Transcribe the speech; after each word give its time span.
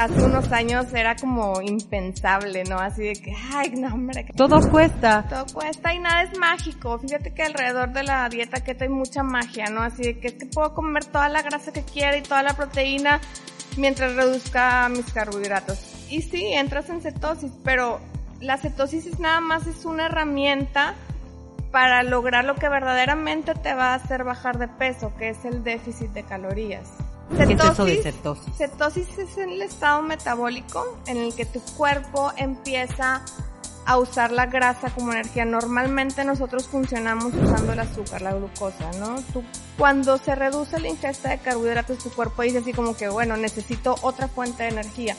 hace 0.00 0.22
unos 0.22 0.50
años 0.50 0.92
era 0.94 1.14
como 1.14 1.60
impensable, 1.60 2.64
¿no? 2.64 2.78
Así 2.78 3.02
de 3.02 3.12
que, 3.12 3.34
ay, 3.52 3.72
no, 3.76 3.94
hombre. 3.94 4.24
que 4.24 4.32
Todo 4.32 4.60
cuesta. 4.70 5.26
Todo 5.28 5.46
cuesta 5.52 5.92
y 5.92 5.98
nada 5.98 6.22
es 6.22 6.38
mágico. 6.38 6.98
Fíjate 6.98 7.34
que 7.34 7.42
alrededor 7.42 7.92
de 7.92 8.04
la 8.04 8.28
dieta 8.28 8.62
keto 8.64 8.84
hay 8.84 8.90
mucha 8.90 9.22
magia, 9.22 9.66
¿no? 9.66 9.82
Así 9.82 10.02
de 10.02 10.18
que 10.18 10.28
es 10.28 10.34
que 10.34 10.46
puedo 10.46 10.74
comer 10.74 11.04
toda 11.04 11.28
la 11.28 11.42
grasa 11.42 11.72
que 11.72 11.82
quiera 11.82 12.16
y 12.16 12.22
toda 12.22 12.42
la 12.42 12.54
proteína 12.54 13.20
mientras 13.76 14.14
reduzca 14.16 14.88
mis 14.88 15.12
carbohidratos. 15.12 15.78
Y 16.08 16.22
sí, 16.22 16.46
entras 16.46 16.88
en 16.88 17.02
cetosis, 17.02 17.52
pero 17.62 18.00
la 18.40 18.56
cetosis 18.56 19.06
es 19.06 19.20
nada 19.20 19.40
más 19.40 19.66
es 19.66 19.84
una 19.84 20.06
herramienta 20.06 20.94
para 21.70 22.02
lograr 22.02 22.44
lo 22.44 22.54
que 22.54 22.68
verdaderamente 22.68 23.54
te 23.54 23.74
va 23.74 23.92
a 23.92 23.94
hacer 23.94 24.24
bajar 24.24 24.58
de 24.58 24.66
peso, 24.66 25.12
que 25.18 25.28
es 25.28 25.44
el 25.44 25.62
déficit 25.62 26.10
de 26.10 26.22
calorías. 26.22 26.88
¿Qué 27.36 27.42
es 27.44 27.64
eso 27.64 27.84
de 27.84 28.02
cetosis? 28.02 28.56
Cetosis 28.56 29.18
es 29.18 29.38
el 29.38 29.62
estado 29.62 30.02
metabólico 30.02 30.98
en 31.06 31.18
el 31.18 31.34
que 31.34 31.46
tu 31.46 31.60
cuerpo 31.76 32.32
empieza 32.36 33.22
a 33.86 33.98
usar 33.98 34.30
la 34.30 34.46
grasa 34.46 34.90
como 34.90 35.12
energía. 35.12 35.44
Normalmente 35.44 36.24
nosotros 36.24 36.68
funcionamos 36.68 37.34
usando 37.34 37.72
el 37.72 37.80
azúcar, 37.80 38.22
la 38.22 38.34
glucosa, 38.34 38.90
¿no? 38.98 39.16
Tú, 39.32 39.42
cuando 39.78 40.18
se 40.18 40.34
reduce 40.34 40.78
la 40.78 40.88
ingesta 40.88 41.30
de 41.30 41.38
carbohidratos, 41.38 41.98
tu 41.98 42.10
cuerpo 42.10 42.42
dice 42.42 42.58
así 42.58 42.72
como 42.72 42.96
que, 42.96 43.08
bueno, 43.08 43.36
necesito 43.36 43.96
otra 44.02 44.28
fuente 44.28 44.64
de 44.64 44.68
energía. 44.70 45.16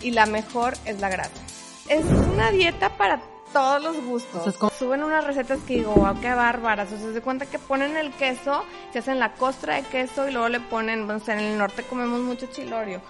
Y 0.00 0.10
la 0.10 0.26
mejor 0.26 0.74
es 0.84 1.00
la 1.00 1.08
grasa. 1.08 1.40
Es 1.88 2.04
una 2.04 2.50
dieta 2.50 2.96
para 2.96 3.20
todos 3.52 3.82
los 3.82 4.04
gustos. 4.04 4.40
O 4.40 4.42
sea, 4.44 4.52
es 4.52 4.58
como- 4.58 4.72
Suben 4.72 5.02
unas 5.02 5.24
recetas 5.24 5.60
que 5.66 5.74
digo, 5.74 5.92
wow, 5.94 6.20
qué 6.20 6.32
bárbaras. 6.34 6.88
O 6.92 6.96
sea, 6.96 7.06
se 7.06 7.12
da 7.12 7.20
cuenta 7.20 7.46
que 7.46 7.58
ponen 7.58 7.96
el 7.96 8.12
queso, 8.12 8.64
se 8.92 8.98
hacen 9.00 9.18
la 9.18 9.32
costra 9.34 9.76
de 9.76 9.82
queso 9.82 10.28
y 10.28 10.32
luego 10.32 10.48
le 10.48 10.60
ponen, 10.60 11.06
no 11.06 11.18
sé, 11.20 11.32
en 11.32 11.40
el 11.40 11.58
norte 11.58 11.82
comemos 11.84 12.20
mucho 12.20 12.46
chilorio. 12.46 13.00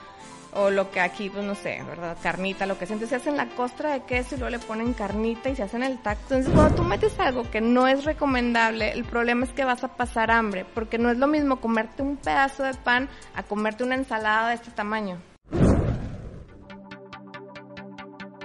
O 0.55 0.69
lo 0.69 0.91
que 0.91 1.01
aquí, 1.01 1.31
pues 1.31 1.43
no 1.47 1.55
sé, 1.55 1.83
¿verdad? 1.89 2.15
Carnita, 2.23 2.67
lo 2.67 2.79
que 2.79 2.85
sea. 2.85 2.93
Entonces 2.93 3.09
se 3.09 3.23
hacen 3.23 3.39
la 3.39 3.49
costra 3.57 3.93
de 3.95 4.01
queso 4.03 4.35
y 4.35 4.39
luego 4.39 4.51
le 4.51 4.59
ponen 4.59 4.93
carnita 4.93 5.49
y 5.49 5.57
se 5.57 5.63
hacen 5.63 5.83
el 5.83 5.97
taco. 6.03 6.21
Entonces 6.25 6.53
cuando 6.53 6.75
tú 6.75 6.83
metes 6.85 7.19
algo 7.19 7.51
que 7.51 7.63
no 7.63 7.89
es 7.89 8.05
recomendable, 8.05 8.93
el 8.93 9.05
problema 9.05 9.47
es 9.47 9.53
que 9.53 9.65
vas 9.65 9.83
a 9.83 9.89
pasar 9.97 10.31
hambre. 10.31 10.67
Porque 10.75 10.99
no 10.99 11.11
es 11.11 11.17
lo 11.17 11.27
mismo 11.27 11.57
comerte 11.59 12.03
un 12.03 12.19
pedazo 12.19 12.65
de 12.65 12.75
pan 12.75 13.09
a 13.35 13.43
comerte 13.45 13.83
una 13.83 13.95
ensalada 13.95 14.51
de 14.51 14.57
este 14.57 14.71
tamaño. 14.73 15.17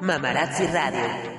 Mamarazzi 0.01 0.65
Radio. 0.67 1.36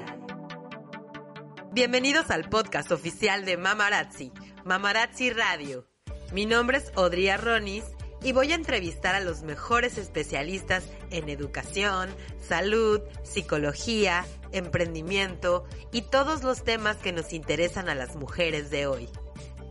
Bienvenidos 1.78 2.32
al 2.32 2.48
podcast 2.48 2.90
oficial 2.90 3.44
de 3.44 3.56
Mamarazzi, 3.56 4.32
Mamarazzi 4.64 5.30
Radio. 5.30 5.86
Mi 6.32 6.44
nombre 6.44 6.78
es 6.78 6.90
Odria 6.96 7.36
Ronis 7.36 7.84
y 8.20 8.32
voy 8.32 8.50
a 8.50 8.56
entrevistar 8.56 9.14
a 9.14 9.20
los 9.20 9.42
mejores 9.42 9.96
especialistas 9.96 10.82
en 11.12 11.28
educación, 11.28 12.10
salud, 12.40 13.00
psicología, 13.22 14.26
emprendimiento 14.50 15.66
y 15.92 16.02
todos 16.02 16.42
los 16.42 16.64
temas 16.64 16.96
que 16.96 17.12
nos 17.12 17.32
interesan 17.32 17.88
a 17.88 17.94
las 17.94 18.16
mujeres 18.16 18.70
de 18.70 18.88
hoy. 18.88 19.08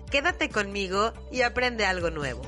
Quédate 0.09 0.47
conmigo 0.47 1.11
y 1.29 1.41
aprende 1.41 1.85
algo 1.85 2.09
nuevo. 2.09 2.41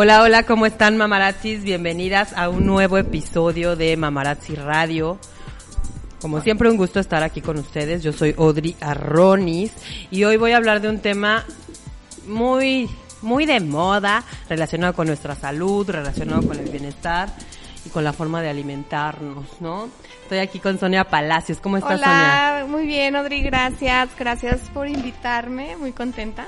Hola, 0.00 0.22
hola, 0.22 0.44
¿cómo 0.44 0.64
están 0.64 0.96
mamarazzis? 0.96 1.64
Bienvenidas 1.64 2.32
a 2.34 2.48
un 2.50 2.64
nuevo 2.64 2.98
episodio 2.98 3.74
de 3.74 3.96
Mamarazzi 3.96 4.54
Radio. 4.54 5.18
Como 6.20 6.40
siempre, 6.40 6.70
un 6.70 6.76
gusto 6.76 7.00
estar 7.00 7.24
aquí 7.24 7.40
con 7.40 7.58
ustedes. 7.58 8.04
Yo 8.04 8.12
soy 8.12 8.32
Audrey 8.38 8.76
Arronis 8.80 9.72
y 10.12 10.22
hoy 10.22 10.36
voy 10.36 10.52
a 10.52 10.58
hablar 10.58 10.80
de 10.80 10.88
un 10.88 11.00
tema 11.00 11.44
muy, 12.28 12.88
muy 13.22 13.44
de 13.44 13.58
moda, 13.58 14.22
relacionado 14.48 14.94
con 14.94 15.08
nuestra 15.08 15.34
salud, 15.34 15.90
relacionado 15.90 16.46
con 16.46 16.56
el 16.60 16.70
bienestar 16.70 17.28
y 17.84 17.88
con 17.88 18.04
la 18.04 18.12
forma 18.12 18.40
de 18.40 18.50
alimentarnos, 18.50 19.46
¿no? 19.58 19.88
Estoy 20.22 20.38
aquí 20.38 20.60
con 20.60 20.78
Sonia 20.78 21.02
Palacios. 21.02 21.58
¿Cómo 21.58 21.76
estás, 21.76 22.00
Sonia? 22.00 22.58
Hola, 22.58 22.66
muy 22.68 22.86
bien, 22.86 23.16
Odri, 23.16 23.42
gracias. 23.42 24.10
Gracias 24.16 24.60
por 24.72 24.86
invitarme, 24.86 25.76
muy 25.76 25.90
contenta. 25.90 26.46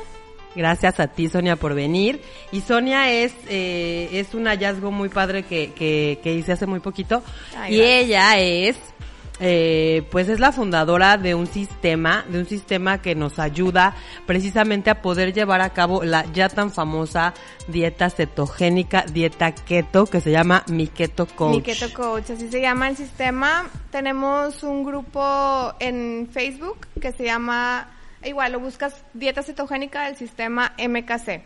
Gracias 0.54 0.98
a 1.00 1.08
ti, 1.08 1.28
Sonia, 1.28 1.56
por 1.56 1.74
venir. 1.74 2.20
Y 2.52 2.60
Sonia 2.60 3.10
es, 3.10 3.32
eh, 3.48 4.08
es 4.12 4.34
un 4.34 4.46
hallazgo 4.46 4.90
muy 4.90 5.08
padre 5.08 5.44
que, 5.44 5.72
que, 5.72 6.18
que 6.22 6.34
hice 6.34 6.52
hace 6.52 6.66
muy 6.66 6.80
poquito. 6.80 7.22
Ay, 7.56 7.74
y 7.74 7.78
gracias. 7.78 8.04
ella 8.04 8.38
es, 8.38 8.76
eh, 9.42 10.06
pues 10.10 10.28
es 10.28 10.38
la 10.38 10.52
fundadora 10.52 11.16
de 11.16 11.34
un 11.34 11.46
sistema, 11.46 12.26
de 12.28 12.40
un 12.40 12.46
sistema 12.46 13.00
que 13.00 13.14
nos 13.14 13.38
ayuda 13.38 13.94
precisamente 14.26 14.90
a 14.90 15.00
poder 15.00 15.32
llevar 15.32 15.62
a 15.62 15.70
cabo 15.70 16.04
la 16.04 16.30
ya 16.34 16.50
tan 16.50 16.70
famosa 16.70 17.32
dieta 17.66 18.10
cetogénica, 18.10 19.06
dieta 19.10 19.54
keto, 19.54 20.04
que 20.04 20.20
se 20.20 20.30
llama 20.30 20.62
Mi 20.68 20.88
Keto 20.88 21.26
Coach. 21.26 21.56
Mi 21.56 21.62
Keto 21.62 21.90
Coach, 21.94 22.30
así 22.32 22.50
se 22.50 22.60
llama 22.60 22.88
el 22.88 22.98
sistema. 22.98 23.66
Tenemos 23.90 24.62
un 24.62 24.84
grupo 24.84 25.72
en 25.80 26.28
Facebook 26.30 26.86
que 27.00 27.12
se 27.12 27.24
llama, 27.24 27.88
igual 28.24 28.52
lo 28.52 28.60
buscas, 28.60 29.04
Dieta 29.14 29.42
Cetogénica 29.42 30.06
del 30.06 30.16
Sistema 30.16 30.72
MKC. 30.78 31.42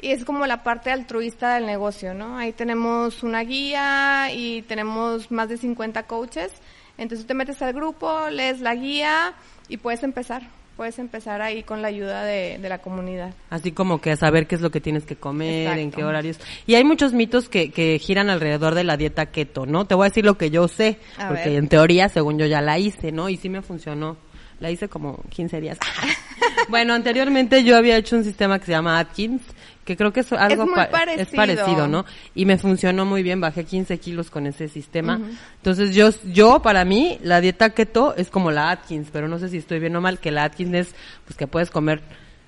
Y 0.00 0.10
es 0.12 0.24
como 0.24 0.46
la 0.46 0.62
parte 0.62 0.92
altruista 0.92 1.54
del 1.56 1.66
negocio, 1.66 2.14
¿no? 2.14 2.38
Ahí 2.38 2.52
tenemos 2.52 3.22
una 3.24 3.42
guía 3.42 4.28
y 4.32 4.62
tenemos 4.62 5.30
más 5.32 5.48
de 5.48 5.56
50 5.56 6.04
coaches. 6.04 6.52
Entonces 6.98 7.26
te 7.26 7.34
metes 7.34 7.60
al 7.62 7.72
grupo, 7.72 8.28
lees 8.30 8.60
la 8.60 8.74
guía 8.76 9.34
y 9.68 9.76
puedes 9.78 10.02
empezar. 10.04 10.42
Puedes 10.76 11.00
empezar 11.00 11.42
ahí 11.42 11.64
con 11.64 11.82
la 11.82 11.88
ayuda 11.88 12.22
de, 12.22 12.58
de 12.58 12.68
la 12.68 12.78
comunidad. 12.78 13.34
Así 13.50 13.72
como 13.72 14.00
que 14.00 14.14
saber 14.16 14.46
qué 14.46 14.54
es 14.54 14.60
lo 14.60 14.70
que 14.70 14.80
tienes 14.80 15.04
que 15.04 15.16
comer, 15.16 15.76
en 15.76 15.90
qué 15.90 16.04
horarios. 16.04 16.38
Y 16.68 16.76
hay 16.76 16.84
muchos 16.84 17.12
mitos 17.12 17.48
que, 17.48 17.72
que 17.72 17.98
giran 17.98 18.30
alrededor 18.30 18.76
de 18.76 18.84
la 18.84 18.96
dieta 18.96 19.26
keto, 19.26 19.66
¿no? 19.66 19.86
Te 19.86 19.96
voy 19.96 20.04
a 20.06 20.10
decir 20.10 20.24
lo 20.24 20.38
que 20.38 20.50
yo 20.50 20.68
sé, 20.68 21.00
A 21.16 21.26
porque 21.26 21.48
ver. 21.48 21.58
en 21.58 21.68
teoría, 21.68 22.08
según 22.08 22.38
yo 22.38 22.46
ya 22.46 22.60
la 22.60 22.78
hice, 22.78 23.10
¿no? 23.10 23.28
Y 23.28 23.36
sí 23.36 23.48
me 23.48 23.60
funcionó. 23.60 24.16
La 24.60 24.70
hice 24.70 24.88
como 24.88 25.22
15 25.30 25.60
días. 25.60 25.78
bueno, 26.68 26.94
anteriormente 26.94 27.62
yo 27.64 27.76
había 27.76 27.96
hecho 27.96 28.16
un 28.16 28.24
sistema 28.24 28.58
que 28.58 28.66
se 28.66 28.72
llama 28.72 28.98
Atkins, 28.98 29.42
que 29.84 29.96
creo 29.96 30.12
que 30.12 30.20
es 30.20 30.32
algo 30.32 30.66
muy 30.66 30.74
pa- 30.74 30.84
es 30.84 30.90
parecido. 30.90 31.36
parecido, 31.36 31.88
¿no? 31.88 32.04
Y 32.34 32.44
me 32.44 32.58
funcionó 32.58 33.04
muy 33.06 33.22
bien, 33.22 33.40
bajé 33.40 33.64
15 33.64 33.98
kilos 33.98 34.30
con 34.30 34.46
ese 34.46 34.68
sistema. 34.68 35.20
Entonces 35.56 35.94
yo, 35.94 36.10
yo 36.24 36.60
para 36.60 36.84
mí, 36.84 37.18
la 37.22 37.40
dieta 37.40 37.70
keto 37.70 38.14
es 38.16 38.28
como 38.30 38.50
la 38.50 38.70
Atkins, 38.70 39.08
pero 39.12 39.28
no 39.28 39.38
sé 39.38 39.48
si 39.48 39.58
estoy 39.58 39.78
bien 39.78 39.94
o 39.96 40.00
mal, 40.00 40.18
que 40.18 40.30
la 40.30 40.44
Atkins 40.44 40.74
es, 40.74 40.94
pues 41.24 41.36
que 41.36 41.46
puedes 41.46 41.70
comer 41.70 42.02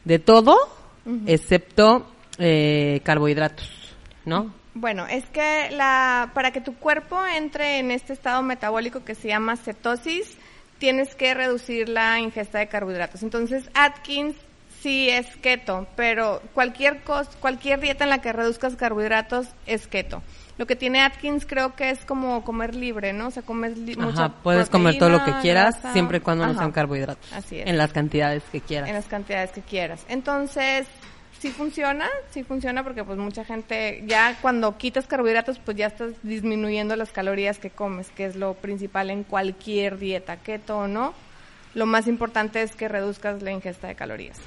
de 0.04 0.18
todo, 0.18 0.56
excepto 1.26 2.06
eh, 2.38 3.00
carbohidratos, 3.04 3.70
¿no? 4.24 4.52
Bueno, 4.74 5.06
es 5.06 5.24
que 5.26 5.68
la, 5.72 6.30
para 6.34 6.52
que 6.52 6.60
tu 6.60 6.74
cuerpo 6.74 7.18
entre 7.26 7.78
en 7.78 7.90
este 7.90 8.12
estado 8.12 8.42
metabólico 8.42 9.04
que 9.04 9.14
se 9.14 9.28
llama 9.28 9.56
cetosis, 9.56 10.36
tienes 10.80 11.14
que 11.14 11.32
reducir 11.34 11.88
la 11.88 12.18
ingesta 12.18 12.58
de 12.58 12.66
carbohidratos. 12.66 13.22
Entonces, 13.22 13.70
Atkins 13.74 14.34
sí 14.82 15.08
es 15.08 15.26
keto, 15.36 15.86
pero 15.94 16.42
cualquier 16.54 17.02
cos, 17.02 17.28
cualquier 17.38 17.78
dieta 17.80 18.02
en 18.04 18.10
la 18.10 18.20
que 18.20 18.32
reduzcas 18.32 18.74
carbohidratos 18.74 19.46
es 19.66 19.86
keto. 19.86 20.22
Lo 20.58 20.66
que 20.66 20.74
tiene 20.76 21.00
Atkins 21.02 21.46
creo 21.46 21.74
que 21.76 21.90
es 21.90 22.04
como 22.04 22.42
comer 22.44 22.74
libre, 22.74 23.12
¿no? 23.12 23.28
O 23.28 23.30
sea, 23.30 23.42
comes 23.42 23.78
li- 23.78 23.94
mucha 23.96 24.24
Ajá, 24.26 24.34
puedes 24.42 24.68
comer 24.68 24.98
todo 24.98 25.08
lo 25.10 25.24
que 25.24 25.32
quieras, 25.40 25.74
grasa. 25.74 25.92
siempre 25.92 26.18
y 26.18 26.20
cuando 26.20 26.44
no 26.44 26.50
Ajá. 26.52 26.60
sean 26.60 26.72
carbohidratos. 26.72 27.32
Así 27.32 27.60
es. 27.60 27.66
En 27.68 27.78
las 27.78 27.92
cantidades 27.92 28.42
que 28.50 28.60
quieras. 28.60 28.88
En 28.88 28.94
las 28.94 29.06
cantidades 29.06 29.52
que 29.52 29.60
quieras. 29.62 30.04
Entonces, 30.08 30.86
sí 31.40 31.50
funciona, 31.50 32.06
sí 32.30 32.44
funciona 32.44 32.84
porque 32.84 33.02
pues 33.02 33.18
mucha 33.18 33.44
gente 33.44 34.04
ya 34.06 34.36
cuando 34.42 34.76
quitas 34.76 35.06
carbohidratos 35.06 35.58
pues 35.58 35.76
ya 35.76 35.86
estás 35.86 36.12
disminuyendo 36.22 36.94
las 36.96 37.10
calorías 37.12 37.58
que 37.58 37.70
comes, 37.70 38.10
que 38.10 38.26
es 38.26 38.36
lo 38.36 38.54
principal 38.54 39.10
en 39.10 39.24
cualquier 39.24 39.98
dieta, 39.98 40.36
keto 40.36 40.78
o 40.78 40.86
no. 40.86 41.14
Lo 41.74 41.86
más 41.86 42.06
importante 42.08 42.62
es 42.62 42.76
que 42.76 42.88
reduzcas 42.88 43.42
la 43.42 43.52
ingesta 43.52 43.88
de 43.88 43.94
calorías. 43.94 44.38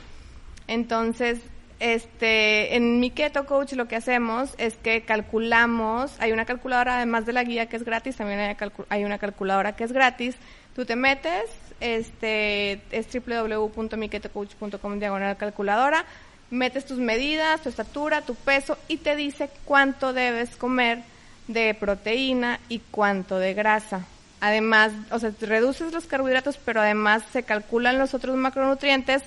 Entonces, 0.68 1.40
este, 1.80 2.76
en 2.76 3.00
mi 3.00 3.10
Keto 3.10 3.46
Coach 3.46 3.74
lo 3.74 3.88
que 3.88 3.96
hacemos 3.96 4.54
es 4.58 4.76
que 4.76 5.02
calculamos, 5.04 6.16
hay 6.20 6.32
una 6.32 6.46
calculadora 6.46 6.98
además 6.98 7.26
de 7.26 7.34
la 7.34 7.44
guía 7.44 7.68
que 7.68 7.78
es 7.78 7.84
gratis, 7.84 8.18
también 8.18 8.40
hay, 8.40 8.56
hay 8.90 9.04
una 9.04 9.18
calculadora 9.18 9.76
que 9.76 9.84
es 9.84 9.92
gratis. 9.92 10.36
Tú 10.76 10.86
te 10.86 10.96
metes, 10.96 11.46
este, 11.80 12.82
es 12.92 13.08
www.miketocoach.com 13.12 15.00
diagonal 15.00 15.38
calculadora, 15.38 16.06
metes 16.54 16.86
tus 16.86 17.00
medidas, 17.00 17.62
tu 17.62 17.70
estatura, 17.70 18.22
tu 18.22 18.36
peso 18.36 18.78
y 18.88 18.98
te 18.98 19.16
dice 19.16 19.50
cuánto 19.66 20.14
debes 20.14 20.56
comer 20.56 21.04
de 21.48 21.74
proteína 21.74 22.60
y 22.70 22.80
cuánto 22.92 23.40
de 23.40 23.54
grasa. 23.54 24.06
Además, 24.40 24.92
o 25.10 25.20
sea, 25.20 25.32
reduces 25.42 25.92
los 25.92 26.06
carbohidratos, 26.06 26.58
pero 26.64 26.82
además 26.82 27.24
se 27.32 27.44
calculan 27.44 27.98
los 27.98 28.14
otros 28.14 28.36
macronutrientes. 28.36 29.24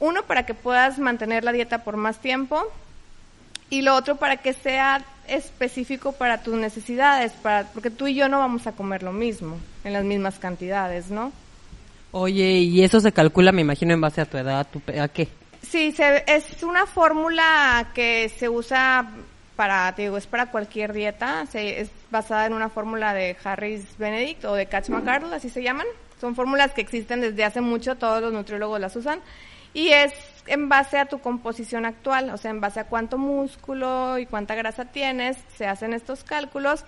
Uno, 0.00 0.22
para 0.24 0.46
que 0.46 0.54
puedas 0.54 0.98
mantener 0.98 1.44
la 1.44 1.52
dieta 1.52 1.82
por 1.82 1.96
más 1.96 2.20
tiempo 2.20 2.62
y 3.68 3.82
lo 3.82 3.96
otro 3.96 4.16
para 4.16 4.36
que 4.36 4.52
sea 4.52 5.04
específico 5.26 6.12
para 6.12 6.42
tus 6.42 6.54
necesidades, 6.54 7.32
para, 7.32 7.66
porque 7.72 7.90
tú 7.90 8.06
y 8.06 8.14
yo 8.14 8.28
no 8.28 8.38
vamos 8.38 8.66
a 8.66 8.72
comer 8.72 9.02
lo 9.02 9.12
mismo, 9.12 9.56
en 9.82 9.92
las 9.94 10.04
mismas 10.04 10.38
cantidades, 10.38 11.10
¿no? 11.10 11.32
Oye, 12.12 12.58
y 12.58 12.84
eso 12.84 13.00
se 13.00 13.10
calcula, 13.10 13.50
me 13.50 13.62
imagino, 13.62 13.94
en 13.94 14.00
base 14.00 14.20
a 14.20 14.26
tu 14.26 14.36
edad, 14.36 14.66
¿a 15.00 15.08
qué? 15.08 15.28
Sí, 15.68 15.92
se, 15.92 16.24
es 16.26 16.62
una 16.62 16.86
fórmula 16.86 17.88
que 17.94 18.28
se 18.28 18.48
usa 18.48 19.10
para, 19.56 19.94
te 19.94 20.02
digo, 20.02 20.16
es 20.16 20.26
para 20.26 20.50
cualquier 20.50 20.92
dieta, 20.92 21.46
se, 21.46 21.80
es 21.80 21.90
basada 22.10 22.46
en 22.46 22.52
una 22.52 22.68
fórmula 22.68 23.14
de 23.14 23.36
Harris 23.42 23.96
Benedict 23.98 24.44
o 24.44 24.54
de 24.54 24.66
Catch 24.66 24.88
McArdle, 24.90 25.34
así 25.34 25.48
se 25.48 25.62
llaman. 25.62 25.86
Son 26.20 26.34
fórmulas 26.34 26.72
que 26.72 26.80
existen 26.80 27.20
desde 27.20 27.44
hace 27.44 27.60
mucho, 27.60 27.96
todos 27.96 28.20
los 28.20 28.32
nutriólogos 28.32 28.80
las 28.80 28.94
usan. 28.96 29.20
Y 29.72 29.88
es 29.88 30.12
en 30.46 30.68
base 30.68 30.98
a 30.98 31.06
tu 31.06 31.18
composición 31.18 31.84
actual, 31.84 32.30
o 32.30 32.36
sea, 32.36 32.50
en 32.50 32.60
base 32.60 32.80
a 32.80 32.84
cuánto 32.84 33.18
músculo 33.18 34.18
y 34.18 34.26
cuánta 34.26 34.54
grasa 34.54 34.84
tienes, 34.84 35.36
se 35.56 35.66
hacen 35.66 35.92
estos 35.92 36.24
cálculos 36.24 36.84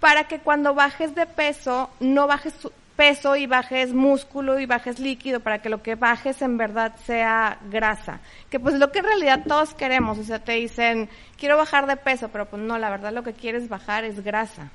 para 0.00 0.24
que 0.24 0.40
cuando 0.40 0.74
bajes 0.74 1.14
de 1.14 1.26
peso, 1.26 1.90
no 2.00 2.26
bajes 2.26 2.54
peso 2.96 3.36
y 3.36 3.46
bajes 3.46 3.92
músculo 3.92 4.58
y 4.58 4.66
bajes 4.66 4.98
líquido, 4.98 5.40
para 5.40 5.60
que 5.60 5.68
lo 5.68 5.82
que 5.82 5.94
bajes 5.94 6.42
en 6.42 6.56
verdad 6.56 6.94
sea 7.04 7.58
grasa. 7.70 8.20
Que 8.50 8.60
pues 8.60 8.74
lo 8.74 8.92
que 8.92 9.00
en 9.00 9.06
realidad 9.06 9.44
todos 9.46 9.74
queremos, 9.74 10.18
o 10.18 10.24
sea, 10.24 10.38
te 10.38 10.52
dicen, 10.52 11.08
quiero 11.36 11.56
bajar 11.56 11.86
de 11.86 11.96
peso, 11.96 12.28
pero 12.28 12.46
pues 12.46 12.62
no, 12.62 12.78
la 12.78 12.90
verdad 12.90 13.12
lo 13.12 13.22
que 13.22 13.32
quieres 13.32 13.68
bajar 13.68 14.04
es 14.04 14.22
grasa. 14.22 14.70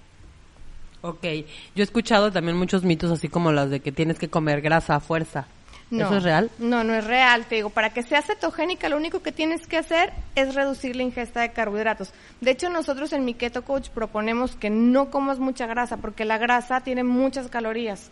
Ok, 1.01 1.23
yo 1.23 1.81
he 1.81 1.83
escuchado 1.83 2.31
también 2.31 2.57
muchos 2.57 2.83
mitos 2.83 3.11
así 3.11 3.29
como 3.29 3.51
los 3.51 3.69
de 3.69 3.79
que 3.79 3.91
tienes 3.91 4.17
que 4.17 4.29
comer 4.29 4.61
grasa 4.61 4.95
a 4.95 4.99
fuerza. 4.99 5.47
No, 5.89 6.05
¿Eso 6.05 6.17
es 6.17 6.23
real? 6.23 6.51
No, 6.59 6.83
no 6.83 6.93
es 6.93 7.05
real. 7.05 7.45
Te 7.45 7.55
digo, 7.55 7.69
para 7.69 7.91
que 7.91 8.03
sea 8.03 8.21
cetogénica, 8.21 8.89
lo 8.89 8.97
único 8.97 9.21
que 9.21 9.31
tienes 9.31 9.67
que 9.67 9.77
hacer 9.77 10.11
es 10.35 10.53
reducir 10.53 10.95
la 10.95 11.03
ingesta 11.03 11.41
de 11.41 11.51
carbohidratos. 11.51 12.13
De 12.41 12.51
hecho, 12.51 12.69
nosotros 12.69 13.13
en 13.13 13.23
mi 13.23 13.33
Keto 13.33 13.63
Coach 13.63 13.89
proponemos 13.89 14.55
que 14.55 14.69
no 14.69 15.09
comas 15.09 15.39
mucha 15.39 15.65
grasa, 15.65 15.97
porque 15.97 16.25
la 16.25 16.37
grasa 16.37 16.81
tiene 16.81 17.03
muchas 17.03 17.47
calorías. 17.47 18.11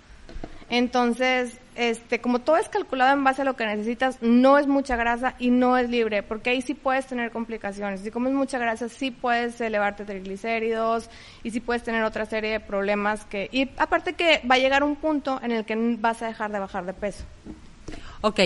Entonces, 0.70 1.58
este, 1.76 2.20
como 2.20 2.40
todo 2.40 2.58
es 2.58 2.70
calculado 2.70 3.14
en 3.14 3.24
base 3.24 3.42
a 3.42 3.46
lo 3.46 3.56
que 3.56 3.66
necesitas, 3.66 4.18
no 4.22 4.58
es 4.58 4.68
mucha 4.68 4.96
grasa 4.96 5.36
y 5.40 5.52
no 5.52 5.78
es 5.78 5.90
libre, 5.90 6.24
porque 6.24 6.52
ahí 6.52 6.62
sí 6.62 6.74
puedes 6.74 7.06
tener 7.06 7.32
complicaciones. 7.32 8.02
Si 8.02 8.12
comes 8.12 8.34
mucha 8.34 8.58
grasa, 8.58 8.90
sí 8.90 9.12
puedes 9.12 9.60
elevarte 9.62 10.06
triglicéridos 10.06 11.10
y 11.44 11.52
sí 11.52 11.60
puedes 11.60 11.84
tener 11.84 12.04
otra 12.04 12.26
serie 12.26 12.52
de 12.52 12.60
problemas 12.60 13.26
que... 13.26 13.50
Y 13.52 13.70
aparte 13.78 14.14
que 14.14 14.42
va 14.50 14.56
a 14.56 14.60
llegar 14.60 14.84
un 14.84 14.96
punto 14.96 15.40
en 15.44 15.52
el 15.52 15.66
que 15.66 15.76
vas 16.00 16.22
a 16.22 16.28
dejar 16.28 16.52
de 16.52 16.60
bajar 16.60 16.86
de 16.86 16.94
peso. 16.94 17.24
Ok, 18.22 18.40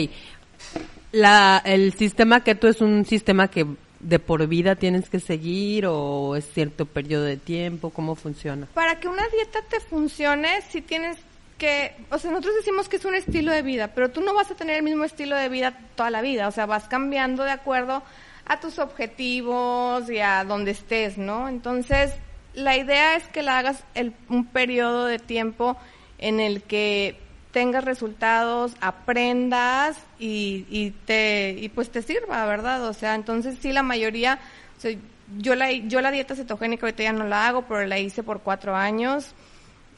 la, 1.11 1.61
el 1.63 1.93
sistema 1.93 2.43
keto 2.43 2.67
es 2.67 2.81
un 2.81 3.05
sistema 3.05 3.47
que 3.47 3.65
de 3.99 4.19
por 4.19 4.45
vida 4.47 4.75
tienes 4.75 5.09
que 5.09 5.19
seguir 5.19 5.85
o 5.85 6.35
es 6.35 6.51
cierto 6.51 6.85
periodo 6.85 7.23
de 7.23 7.37
tiempo, 7.37 7.89
¿cómo 7.89 8.15
funciona? 8.15 8.67
Para 8.73 8.99
que 8.99 9.07
una 9.07 9.27
dieta 9.27 9.59
te 9.69 9.79
funcione, 9.81 10.61
si 10.69 10.81
tienes 10.81 11.17
que, 11.59 11.93
o 12.09 12.17
sea, 12.17 12.31
nosotros 12.31 12.55
decimos 12.55 12.89
que 12.89 12.95
es 12.95 13.05
un 13.05 13.13
estilo 13.13 13.51
de 13.51 13.61
vida, 13.61 13.89
pero 13.89 14.09
tú 14.09 14.21
no 14.21 14.33
vas 14.33 14.49
a 14.49 14.55
tener 14.55 14.77
el 14.77 14.83
mismo 14.83 15.03
estilo 15.03 15.35
de 15.35 15.49
vida 15.49 15.77
toda 15.95 16.09
la 16.09 16.21
vida, 16.21 16.47
o 16.47 16.51
sea, 16.51 16.65
vas 16.65 16.87
cambiando 16.87 17.43
de 17.43 17.51
acuerdo 17.51 18.01
a 18.47 18.59
tus 18.59 18.79
objetivos 18.79 20.09
y 20.09 20.17
a 20.19 20.43
donde 20.43 20.71
estés, 20.71 21.19
¿no? 21.19 21.47
Entonces, 21.47 22.13
la 22.55 22.75
idea 22.77 23.15
es 23.15 23.27
que 23.27 23.43
la 23.43 23.59
hagas 23.59 23.83
el, 23.93 24.13
un 24.27 24.45
periodo 24.45 25.05
de 25.05 25.19
tiempo 25.19 25.77
en 26.17 26.39
el 26.39 26.63
que 26.63 27.19
tengas 27.51 27.83
resultados, 27.83 28.73
aprendas 28.81 29.97
y, 30.17 30.65
y, 30.69 30.91
te 31.05 31.55
y 31.59 31.69
pues 31.69 31.91
te 31.91 32.01
sirva, 32.01 32.45
¿verdad? 32.45 32.83
O 32.85 32.93
sea, 32.93 33.13
entonces 33.15 33.57
sí 33.61 33.71
la 33.71 33.83
mayoría, 33.83 34.39
o 34.77 34.81
sea, 34.81 34.95
yo 35.37 35.53
la 35.55 35.71
yo 35.71 36.01
la 36.01 36.11
dieta 36.11 36.35
cetogénica 36.35 36.87
ahorita 36.87 37.03
ya 37.03 37.13
no 37.13 37.25
la 37.25 37.47
hago, 37.47 37.63
pero 37.63 37.85
la 37.85 37.99
hice 37.99 38.23
por 38.23 38.41
cuatro 38.41 38.75
años. 38.75 39.33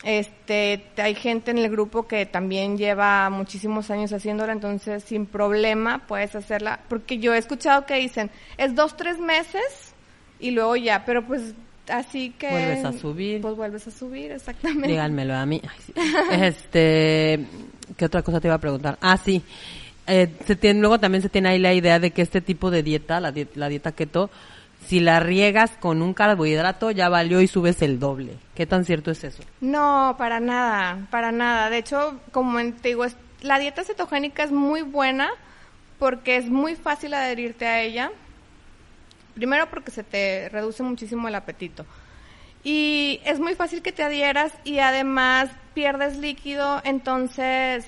Este, 0.03 0.83
hay 0.97 1.13
gente 1.13 1.51
en 1.51 1.59
el 1.59 1.69
grupo 1.69 2.07
que 2.07 2.25
también 2.25 2.77
lleva 2.77 3.29
muchísimos 3.29 3.91
años 3.91 4.11
haciéndola, 4.11 4.51
entonces 4.51 5.03
sin 5.03 5.27
problema 5.27 6.01
puedes 6.07 6.35
hacerla, 6.35 6.79
porque 6.89 7.19
yo 7.19 7.35
he 7.35 7.37
escuchado 7.37 7.85
que 7.85 7.95
dicen, 7.95 8.31
es 8.57 8.73
dos, 8.73 8.97
tres 8.97 9.19
meses 9.19 9.93
y 10.39 10.51
luego 10.51 10.75
ya, 10.75 11.05
pero 11.05 11.25
pues 11.25 11.53
así 11.87 12.31
que 12.31 12.49
vuelves 12.49 12.85
a 12.85 12.93
subir. 12.93 13.41
pues 13.41 13.55
vuelves 13.55 13.87
a 13.87 13.91
subir 13.91 14.31
exactamente. 14.31 14.87
Díganmelo 14.87 15.35
a 15.35 15.45
mí. 15.45 15.61
Este 16.31 17.45
qué 17.97 18.05
otra 18.05 18.23
cosa 18.23 18.39
te 18.39 18.47
iba 18.47 18.55
a 18.55 18.59
preguntar 18.59 18.97
ah 19.01 19.17
sí. 19.17 19.43
Eh, 20.07 20.29
se 20.45 20.55
tiene, 20.55 20.79
luego 20.79 20.99
también 20.99 21.21
se 21.21 21.29
tiene 21.29 21.49
ahí 21.49 21.59
la 21.59 21.73
idea 21.73 21.99
de 21.99 22.09
que 22.11 22.23
este 22.23 22.41
tipo 22.41 22.71
de 22.71 22.81
dieta 22.81 23.19
la, 23.19 23.33
la 23.55 23.69
dieta 23.69 23.91
keto 23.91 24.31
si 24.87 24.99
la 24.99 25.19
riegas 25.19 25.71
con 25.79 26.01
un 26.01 26.13
carbohidrato 26.13 26.91
ya 26.91 27.09
valió 27.09 27.41
y 27.41 27.47
subes 27.47 27.81
el 27.81 27.99
doble 27.99 28.37
qué 28.55 28.65
tan 28.65 28.85
cierto 28.85 29.11
es 29.11 29.23
eso 29.23 29.43
no 29.61 30.15
para 30.17 30.39
nada 30.39 31.07
para 31.09 31.31
nada 31.31 31.69
de 31.69 31.77
hecho 31.77 32.19
como 32.31 32.59
te 32.81 32.89
digo 32.89 33.05
la 33.41 33.59
dieta 33.59 33.83
cetogénica 33.83 34.43
es 34.43 34.51
muy 34.51 34.81
buena 34.81 35.29
porque 35.99 36.37
es 36.37 36.49
muy 36.49 36.75
fácil 36.75 37.13
adherirte 37.13 37.67
a 37.67 37.81
ella 37.81 38.11
Primero 39.33 39.69
porque 39.69 39.91
se 39.91 40.03
te 40.03 40.49
reduce 40.49 40.83
muchísimo 40.83 41.27
el 41.27 41.35
apetito. 41.35 41.85
Y 42.63 43.21
es 43.25 43.39
muy 43.39 43.55
fácil 43.55 43.81
que 43.81 43.91
te 43.91 44.03
adhieras 44.03 44.53
y 44.63 44.79
además 44.79 45.49
pierdes 45.73 46.17
líquido, 46.17 46.81
entonces 46.83 47.85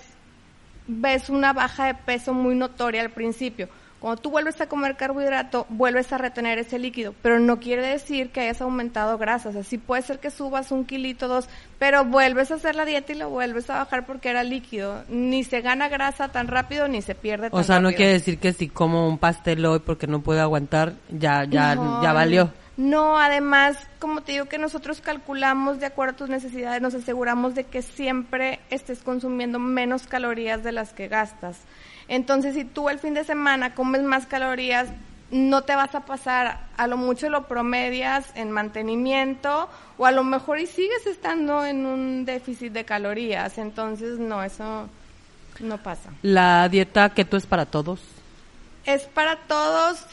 ves 0.88 1.30
una 1.30 1.54
baja 1.54 1.88
de 1.88 1.94
peso 1.94 2.34
muy 2.34 2.56
notoria 2.56 3.01
al 3.01 3.12
principio. 3.12 3.69
Cuando 4.03 4.21
tú 4.21 4.31
vuelves 4.31 4.59
a 4.59 4.67
comer 4.67 4.97
carbohidrato, 4.97 5.65
vuelves 5.69 6.11
a 6.11 6.17
retener 6.17 6.59
ese 6.59 6.77
líquido, 6.77 7.15
pero 7.21 7.39
no 7.39 7.61
quiere 7.61 7.88
decir 7.88 8.31
que 8.31 8.41
hayas 8.41 8.59
aumentado 8.59 9.17
grasa. 9.17 9.47
O 9.47 9.51
sea, 9.53 9.63
sí 9.63 9.77
puede 9.77 10.01
ser 10.01 10.19
que 10.19 10.29
subas 10.29 10.73
un 10.73 10.83
kilito, 10.83 11.29
dos, 11.29 11.47
pero 11.79 12.03
vuelves 12.03 12.51
a 12.51 12.55
hacer 12.55 12.75
la 12.75 12.83
dieta 12.83 13.13
y 13.13 13.15
lo 13.15 13.29
vuelves 13.29 13.69
a 13.69 13.77
bajar 13.77 14.05
porque 14.05 14.27
era 14.27 14.44
líquido. 14.44 15.05
Ni 15.07 15.45
se 15.45 15.61
gana 15.61 15.88
grasa 15.88 16.27
tan 16.33 16.50
rápido 16.50 16.89
ni 16.89 17.01
se 17.01 17.15
pierde 17.15 17.50
tan 17.50 17.57
O 17.57 17.63
sea, 17.63 17.79
no 17.79 17.94
quiere 17.94 18.11
decir 18.11 18.39
que 18.39 18.51
si 18.51 18.67
como 18.67 19.07
un 19.07 19.19
pastel 19.19 19.65
hoy 19.65 19.79
porque 19.79 20.06
no 20.06 20.21
puedo 20.21 20.41
aguantar, 20.41 20.95
ya, 21.09 21.45
ya, 21.45 21.73
ya 22.03 22.11
valió. 22.11 22.51
No, 22.75 23.17
además, 23.17 23.77
como 23.99 24.19
te 24.19 24.33
digo 24.33 24.47
que 24.47 24.57
nosotros 24.57 24.99
calculamos 24.99 25.79
de 25.79 25.85
acuerdo 25.85 26.11
a 26.11 26.17
tus 26.17 26.29
necesidades, 26.29 26.81
nos 26.81 26.94
aseguramos 26.94 27.56
de 27.56 27.63
que 27.63 27.81
siempre 27.81 28.59
estés 28.69 29.01
consumiendo 29.01 29.59
menos 29.59 30.07
calorías 30.07 30.61
de 30.61 30.73
las 30.73 30.92
que 30.92 31.07
gastas. 31.07 31.61
Entonces, 32.07 32.56
si 32.56 32.66
tú 32.66 32.90
el 32.90 33.00
fin 33.00 33.14
de 33.14 33.24
semana 33.24 33.76
comes 33.76 34.04
más 34.04 34.26
calorías, 34.26 34.88
no 35.31 35.64
te 35.64 35.76
vas 35.76 35.95
a 35.95 36.02
pasar, 36.02 36.60
a 36.78 36.88
lo 36.88 36.95
mucho 36.95 37.30
lo 37.30 37.48
promedias 37.48 38.26
en 38.36 38.52
mantenimiento 38.52 39.68
o 39.98 40.06
a 40.06 40.12
lo 40.12 40.24
mejor 40.24 40.60
y 40.60 40.68
sigues 40.68 41.07
estando 41.07 41.66
en 41.66 41.86
un 41.86 42.26
déficit 42.26 42.72
de 42.72 42.86
calorías. 42.86 43.57
Entonces, 43.57 44.19
no, 44.19 44.44
eso 44.44 44.88
no 45.60 45.78
pasa. 45.80 46.12
¿La 46.22 46.69
dieta 46.69 47.10
keto 47.10 47.38
es 47.38 47.48
para 47.48 47.66
todos? 47.66 48.00
Es 48.86 49.04
para 49.04 49.38
todos, 49.38 50.06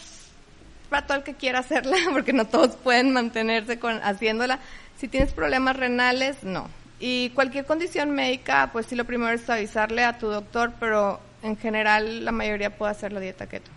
para 0.88 1.06
todo 1.06 1.18
el 1.18 1.24
que 1.24 1.34
quiera 1.34 1.58
hacerla, 1.58 1.96
porque 2.12 2.32
no 2.32 2.46
todos 2.46 2.76
pueden 2.76 3.12
mantenerse 3.12 3.78
con 3.78 4.00
haciéndola. 4.02 4.58
Si 4.96 5.08
tienes 5.08 5.32
problemas 5.32 5.76
renales, 5.76 6.44
no. 6.44 6.68
Y 6.98 7.30
cualquier 7.30 7.64
condición 7.64 8.10
médica, 8.10 8.70
pues 8.72 8.86
sí, 8.86 8.94
lo 8.94 9.04
primero 9.04 9.32
es 9.32 9.48
avisarle 9.48 10.04
a 10.04 10.18
tu 10.18 10.28
doctor, 10.28 10.72
pero 10.78 11.20
en 11.42 11.56
general 11.56 12.24
la 12.24 12.32
mayoría 12.32 12.76
puede 12.76 12.92
hacer 12.92 13.12
la 13.12 13.20
dieta 13.20 13.46
keto. 13.46 13.70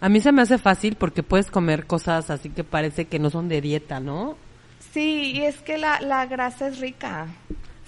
A 0.00 0.08
mí 0.08 0.20
se 0.20 0.32
me 0.32 0.42
hace 0.42 0.58
fácil 0.58 0.96
porque 0.96 1.22
puedes 1.22 1.50
comer 1.50 1.86
cosas 1.86 2.30
así 2.30 2.50
que 2.50 2.64
parece 2.64 3.06
que 3.06 3.18
no 3.18 3.30
son 3.30 3.48
de 3.48 3.60
dieta, 3.60 3.98
¿no? 4.00 4.36
Sí, 4.92 5.32
y 5.34 5.42
es 5.42 5.56
que 5.58 5.78
la, 5.78 6.00
la 6.00 6.26
grasa 6.26 6.68
es 6.68 6.80
rica. 6.80 7.26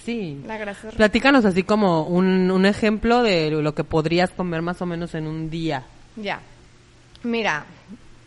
Sí. 0.05 0.41
La 0.47 0.57
grasa 0.57 0.79
es 0.79 0.85
rica. 0.95 0.97
Platícanos 0.97 1.45
así 1.45 1.63
como 1.63 2.05
un, 2.05 2.51
un 2.51 2.67
ejemplo 2.67 3.23
de 3.23 3.51
lo 3.51 3.75
que 3.75 3.85
podrías 3.85 4.31
comer 4.31 4.63
más 4.63 4.81
o 4.81 4.87
menos 4.87 5.15
en 5.15 5.27
un 5.27 5.51
día. 5.51 5.85
Ya. 6.17 6.41
Mira, 7.23 7.65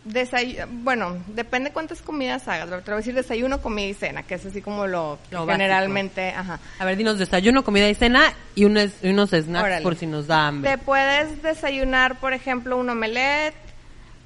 desayuno, 0.04 0.66
bueno, 0.84 1.18
depende 1.28 1.72
cuántas 1.72 2.02
comidas 2.02 2.48
hagas. 2.48 2.70
Te 2.70 2.92
voy 2.92 2.94
a 2.94 2.98
decir 2.98 3.14
desayuno, 3.14 3.62
comida 3.62 3.88
y 3.88 3.94
cena, 3.94 4.24
que 4.24 4.36
es 4.36 4.46
así 4.46 4.62
como 4.62 4.88
lo, 4.88 5.20
Lo 5.30 5.46
generalmente, 5.46 6.30
ajá. 6.30 6.60
A 6.80 6.86
ver, 6.86 6.98
dinos 6.98 7.18
desayuno, 7.18 7.64
comida 7.64 7.88
y 7.90 7.96
cena 7.96 8.34
y 8.56 8.66
unos, 8.66 8.92
unos 9.04 9.30
snacks 9.30 9.66
Órale. 9.66 9.84
por 9.84 9.96
si 9.96 10.08
nos 10.08 10.28
da 10.28 10.48
hambre. 10.48 10.72
Te 10.72 10.78
puedes 10.78 11.42
desayunar, 11.44 12.20
por 12.20 12.34
ejemplo, 12.34 12.78
un 12.78 12.90
omelette. 12.90 13.56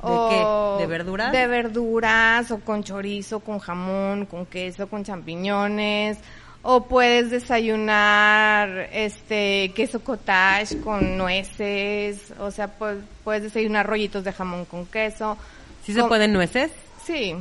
¿De 0.02 0.12
o 0.12 0.78
qué? 0.78 0.84
¿De 0.84 0.88
verduras? 0.88 1.32
De 1.32 1.48
verduras, 1.48 2.52
o 2.52 2.60
con 2.60 2.84
chorizo, 2.84 3.40
con 3.40 3.60
jamón, 3.60 4.26
con 4.26 4.46
queso, 4.46 4.88
con 4.88 5.04
champiñones. 5.04 6.20
O 6.68 6.86
puedes 6.86 7.30
desayunar 7.30 8.90
este 8.92 9.72
queso 9.76 10.04
cottage 10.04 10.80
con 10.80 11.16
nueces, 11.16 12.34
o 12.40 12.50
sea, 12.50 12.68
pues, 12.68 12.98
puedes 13.24 13.44
desayunar 13.44 13.86
rollitos 13.86 14.24
de 14.24 14.34
jamón 14.34 14.66
con 14.66 14.88
queso. 14.88 15.38
¿Sí 15.86 15.94
se 15.94 16.04
pueden 16.04 16.34
nueces? 16.34 16.72
Sí, 17.06 17.36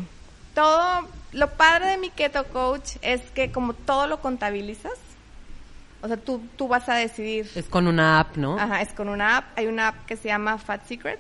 todo, 0.55 1.09
lo 1.33 1.51
padre 1.53 1.87
de 1.93 1.97
mi 1.97 2.11
Keto 2.11 2.45
Coach 2.45 2.97
es 3.01 3.23
que 3.31 3.51
como 3.51 3.73
todo 3.73 4.07
lo 4.07 4.21
contabilizas, 4.21 4.93
o 6.03 6.09
sea, 6.09 6.19
tú, 6.19 6.43
tú 6.57 6.69
vas 6.69 6.87
a 6.91 6.95
decidir. 6.95 7.51
Es 7.55 7.65
con 7.65 7.87
una 7.87 8.21
app, 8.21 8.37
¿no? 8.37 8.59
Ajá, 8.59 8.83
es 8.83 8.93
con 8.93 9.09
una 9.09 9.39
app, 9.39 9.45
hay 9.57 9.67
una 9.67 9.89
app 9.89 10.07
que 10.07 10.17
se 10.17 10.29
llama 10.29 10.59
Fat 10.59 10.87
Secret, 10.87 11.19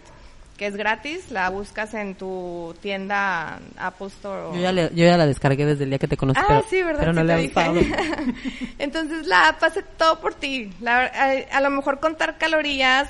que 0.56 0.66
es 0.66 0.76
gratis, 0.76 1.30
la 1.32 1.50
buscas 1.50 1.94
en 1.94 2.14
tu 2.14 2.74
tienda 2.80 3.58
Apple 3.76 4.06
Store. 4.06 4.42
o- 4.42 4.54
Yo 4.54 4.60
ya, 4.60 4.72
le- 4.72 4.90
yo 4.94 5.04
ya 5.04 5.16
la 5.16 5.26
descargué 5.26 5.66
desde 5.66 5.84
el 5.84 5.90
día 5.90 5.98
que 5.98 6.06
te 6.08 6.16
conocí, 6.16 6.38
Ah, 6.40 6.44
pero, 6.48 6.64
sí, 6.70 6.82
¿verdad? 6.82 7.00
pero 7.00 7.12
no 7.12 7.24
le. 7.24 7.50
Entonces 8.78 9.26
la 9.26 9.48
app 9.48 9.62
hace 9.62 9.82
todo 9.82 10.20
por 10.20 10.34
ti. 10.34 10.70
La- 10.80 11.06
a, 11.06 11.56
a 11.56 11.60
lo 11.60 11.70
mejor 11.70 12.00
contar 12.00 12.38
calorías 12.38 13.08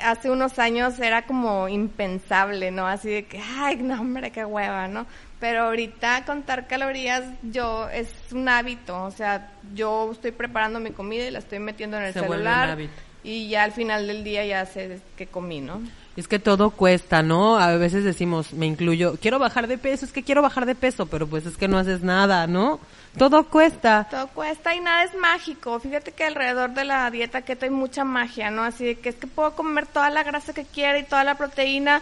hace 0.00 0.30
unos 0.30 0.58
años 0.58 0.98
era 1.00 1.22
como 1.22 1.68
impensable, 1.68 2.70
¿no? 2.70 2.86
Así 2.86 3.08
de 3.10 3.24
que, 3.24 3.40
ay, 3.58 3.76
no, 3.76 4.00
hombre, 4.00 4.30
qué 4.30 4.44
hueva, 4.44 4.88
¿no? 4.88 5.06
Pero 5.40 5.64
ahorita 5.64 6.24
contar 6.24 6.66
calorías 6.66 7.24
yo 7.42 7.88
es 7.90 8.08
un 8.32 8.48
hábito, 8.48 9.04
o 9.04 9.10
sea, 9.10 9.50
yo 9.74 10.10
estoy 10.12 10.30
preparando 10.30 10.80
mi 10.80 10.90
comida 10.92 11.26
y 11.26 11.30
la 11.30 11.40
estoy 11.40 11.58
metiendo 11.58 11.96
en 11.98 12.04
el 12.04 12.12
Se 12.14 12.20
celular 12.20 12.78
y 13.22 13.48
ya 13.48 13.64
al 13.64 13.72
final 13.72 14.06
del 14.06 14.22
día 14.24 14.46
ya 14.46 14.64
sé 14.66 15.00
qué 15.16 15.26
comí, 15.26 15.60
¿no? 15.60 15.80
Es 16.16 16.28
que 16.28 16.38
todo 16.38 16.70
cuesta, 16.70 17.22
¿no? 17.22 17.58
A 17.58 17.76
veces 17.76 18.02
decimos, 18.02 18.54
me 18.54 18.64
incluyo, 18.64 19.18
quiero 19.20 19.38
bajar 19.38 19.66
de 19.66 19.76
peso, 19.76 20.06
es 20.06 20.12
que 20.12 20.22
quiero 20.22 20.40
bajar 20.40 20.64
de 20.64 20.74
peso, 20.74 21.06
pero 21.06 21.26
pues 21.26 21.44
es 21.44 21.58
que 21.58 21.68
no 21.68 21.78
haces 21.78 22.02
nada, 22.02 22.46
¿no? 22.46 22.80
Todo 23.18 23.44
cuesta. 23.48 24.06
Todo 24.10 24.26
cuesta 24.28 24.74
y 24.74 24.80
nada 24.80 25.04
es 25.04 25.14
mágico. 25.14 25.78
Fíjate 25.78 26.12
que 26.12 26.24
alrededor 26.24 26.70
de 26.70 26.84
la 26.84 27.10
dieta 27.10 27.42
keto 27.42 27.66
hay 27.66 27.70
mucha 27.70 28.04
magia, 28.04 28.50
¿no? 28.50 28.62
Así 28.62 28.86
de 28.86 28.98
que 28.98 29.10
es 29.10 29.16
que 29.16 29.26
puedo 29.26 29.54
comer 29.54 29.86
toda 29.86 30.08
la 30.08 30.22
grasa 30.22 30.54
que 30.54 30.64
quiera 30.64 30.98
y 30.98 31.04
toda 31.04 31.22
la 31.22 31.36
proteína 31.36 32.00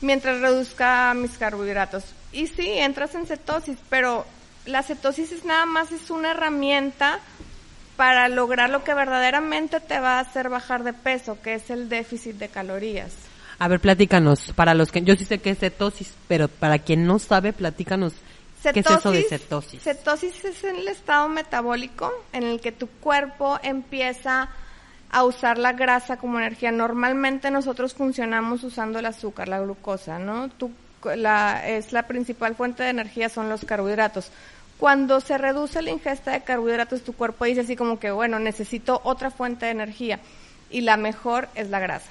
mientras 0.00 0.40
reduzca 0.40 1.12
mis 1.14 1.36
carbohidratos. 1.36 2.04
Y 2.32 2.46
sí, 2.46 2.66
entras 2.66 3.14
en 3.14 3.26
cetosis, 3.26 3.76
pero 3.90 4.24
la 4.64 4.82
cetosis 4.82 5.32
es 5.32 5.44
nada 5.44 5.66
más 5.66 5.92
es 5.92 6.10
una 6.10 6.30
herramienta 6.30 7.18
para 7.96 8.28
lograr 8.28 8.70
lo 8.70 8.84
que 8.84 8.94
verdaderamente 8.94 9.80
te 9.80 10.00
va 10.00 10.16
a 10.16 10.20
hacer 10.20 10.48
bajar 10.48 10.84
de 10.84 10.94
peso, 10.94 11.38
que 11.42 11.54
es 11.54 11.68
el 11.68 11.90
déficit 11.90 12.36
de 12.36 12.48
calorías. 12.48 13.12
A 13.60 13.68
ver, 13.68 13.78
platícanos, 13.78 14.52
para 14.56 14.72
los 14.72 14.90
que, 14.90 15.02
yo 15.02 15.14
sí 15.16 15.26
sé 15.26 15.38
que 15.38 15.50
es 15.50 15.58
cetosis, 15.58 16.14
pero 16.26 16.48
para 16.48 16.78
quien 16.78 17.06
no 17.06 17.18
sabe, 17.18 17.52
platícanos, 17.52 18.14
¿qué 18.62 18.80
es 18.80 18.86
eso 18.86 19.12
de 19.12 19.22
cetosis? 19.24 19.82
Cetosis 19.82 20.44
es 20.46 20.64
el 20.64 20.88
estado 20.88 21.28
metabólico 21.28 22.10
en 22.32 22.44
el 22.44 22.60
que 22.62 22.72
tu 22.72 22.86
cuerpo 22.88 23.58
empieza 23.62 24.48
a 25.10 25.24
usar 25.24 25.58
la 25.58 25.72
grasa 25.74 26.16
como 26.16 26.38
energía. 26.38 26.72
Normalmente 26.72 27.50
nosotros 27.50 27.92
funcionamos 27.92 28.64
usando 28.64 28.98
el 28.98 29.04
azúcar, 29.06 29.48
la 29.48 29.60
glucosa, 29.60 30.18
¿no? 30.18 30.48
Tu- 30.48 30.70
la, 31.16 31.66
es 31.68 31.92
la 31.92 32.04
principal 32.04 32.54
fuente 32.54 32.82
de 32.82 32.88
energía 32.90 33.28
son 33.28 33.50
los 33.50 33.64
carbohidratos. 33.66 34.30
Cuando 34.78 35.20
se 35.20 35.36
reduce 35.36 35.82
la 35.82 35.90
ingesta 35.90 36.30
de 36.32 36.42
carbohidratos, 36.44 37.02
tu 37.02 37.12
cuerpo 37.12 37.44
dice 37.44 37.60
así 37.60 37.76
como 37.76 37.98
que, 37.98 38.10
bueno, 38.10 38.38
necesito 38.38 39.02
otra 39.04 39.30
fuente 39.30 39.66
de 39.66 39.72
energía. 39.72 40.18
Y 40.70 40.80
la 40.80 40.96
mejor 40.96 41.48
es 41.54 41.68
la 41.68 41.78
grasa. 41.80 42.10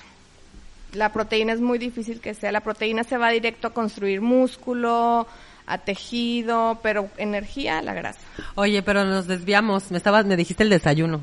La 0.93 1.11
proteína 1.11 1.53
es 1.53 1.61
muy 1.61 1.77
difícil 1.77 2.19
que 2.19 2.33
sea. 2.33 2.51
La 2.51 2.61
proteína 2.61 3.03
se 3.03 3.17
va 3.17 3.29
directo 3.29 3.67
a 3.67 3.73
construir 3.73 4.21
músculo, 4.21 5.27
a 5.67 5.77
tejido, 5.77 6.79
pero 6.81 7.09
energía, 7.17 7.81
la 7.81 7.93
grasa. 7.93 8.19
Oye, 8.55 8.81
pero 8.81 9.05
nos 9.05 9.27
desviamos, 9.27 9.91
me 9.91 9.97
estabas, 9.97 10.25
me 10.25 10.35
dijiste 10.35 10.63
el 10.63 10.69
desayuno. 10.69 11.21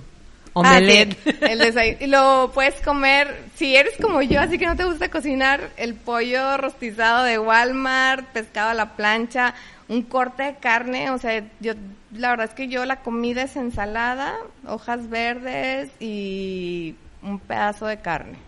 Ah, 0.55 0.61
Omelette. 0.61 1.19
sí, 1.23 1.31
el 1.43 1.61
desay- 1.61 1.97
y 2.01 2.07
lo 2.07 2.51
puedes 2.55 2.81
comer, 2.81 3.43
si 3.57 3.77
eres 3.77 3.93
como 4.01 4.23
yo, 4.23 4.41
así 4.41 4.57
que 4.57 4.65
no 4.65 4.75
te 4.75 4.85
gusta 4.85 5.11
cocinar, 5.11 5.71
el 5.77 5.95
pollo 5.95 6.57
rostizado 6.57 7.25
de 7.25 7.39
Walmart, 7.39 8.25
pescado 8.29 8.71
a 8.71 8.75
la 8.75 8.97
plancha, 8.97 9.55
un 9.89 10.01
corte 10.03 10.45
de 10.45 10.55
carne, 10.57 11.11
o 11.11 11.19
sea, 11.19 11.45
yo, 11.61 11.75
la 12.13 12.31
verdad 12.31 12.47
es 12.49 12.55
que 12.55 12.69
yo 12.69 12.87
la 12.87 13.01
comida 13.03 13.43
es 13.43 13.57
ensalada, 13.57 14.35
hojas 14.67 15.11
verdes 15.11 15.91
y 16.01 16.95
un 17.23 17.39
pedazo 17.39 17.87
de 17.87 17.99
carne. 17.99 18.39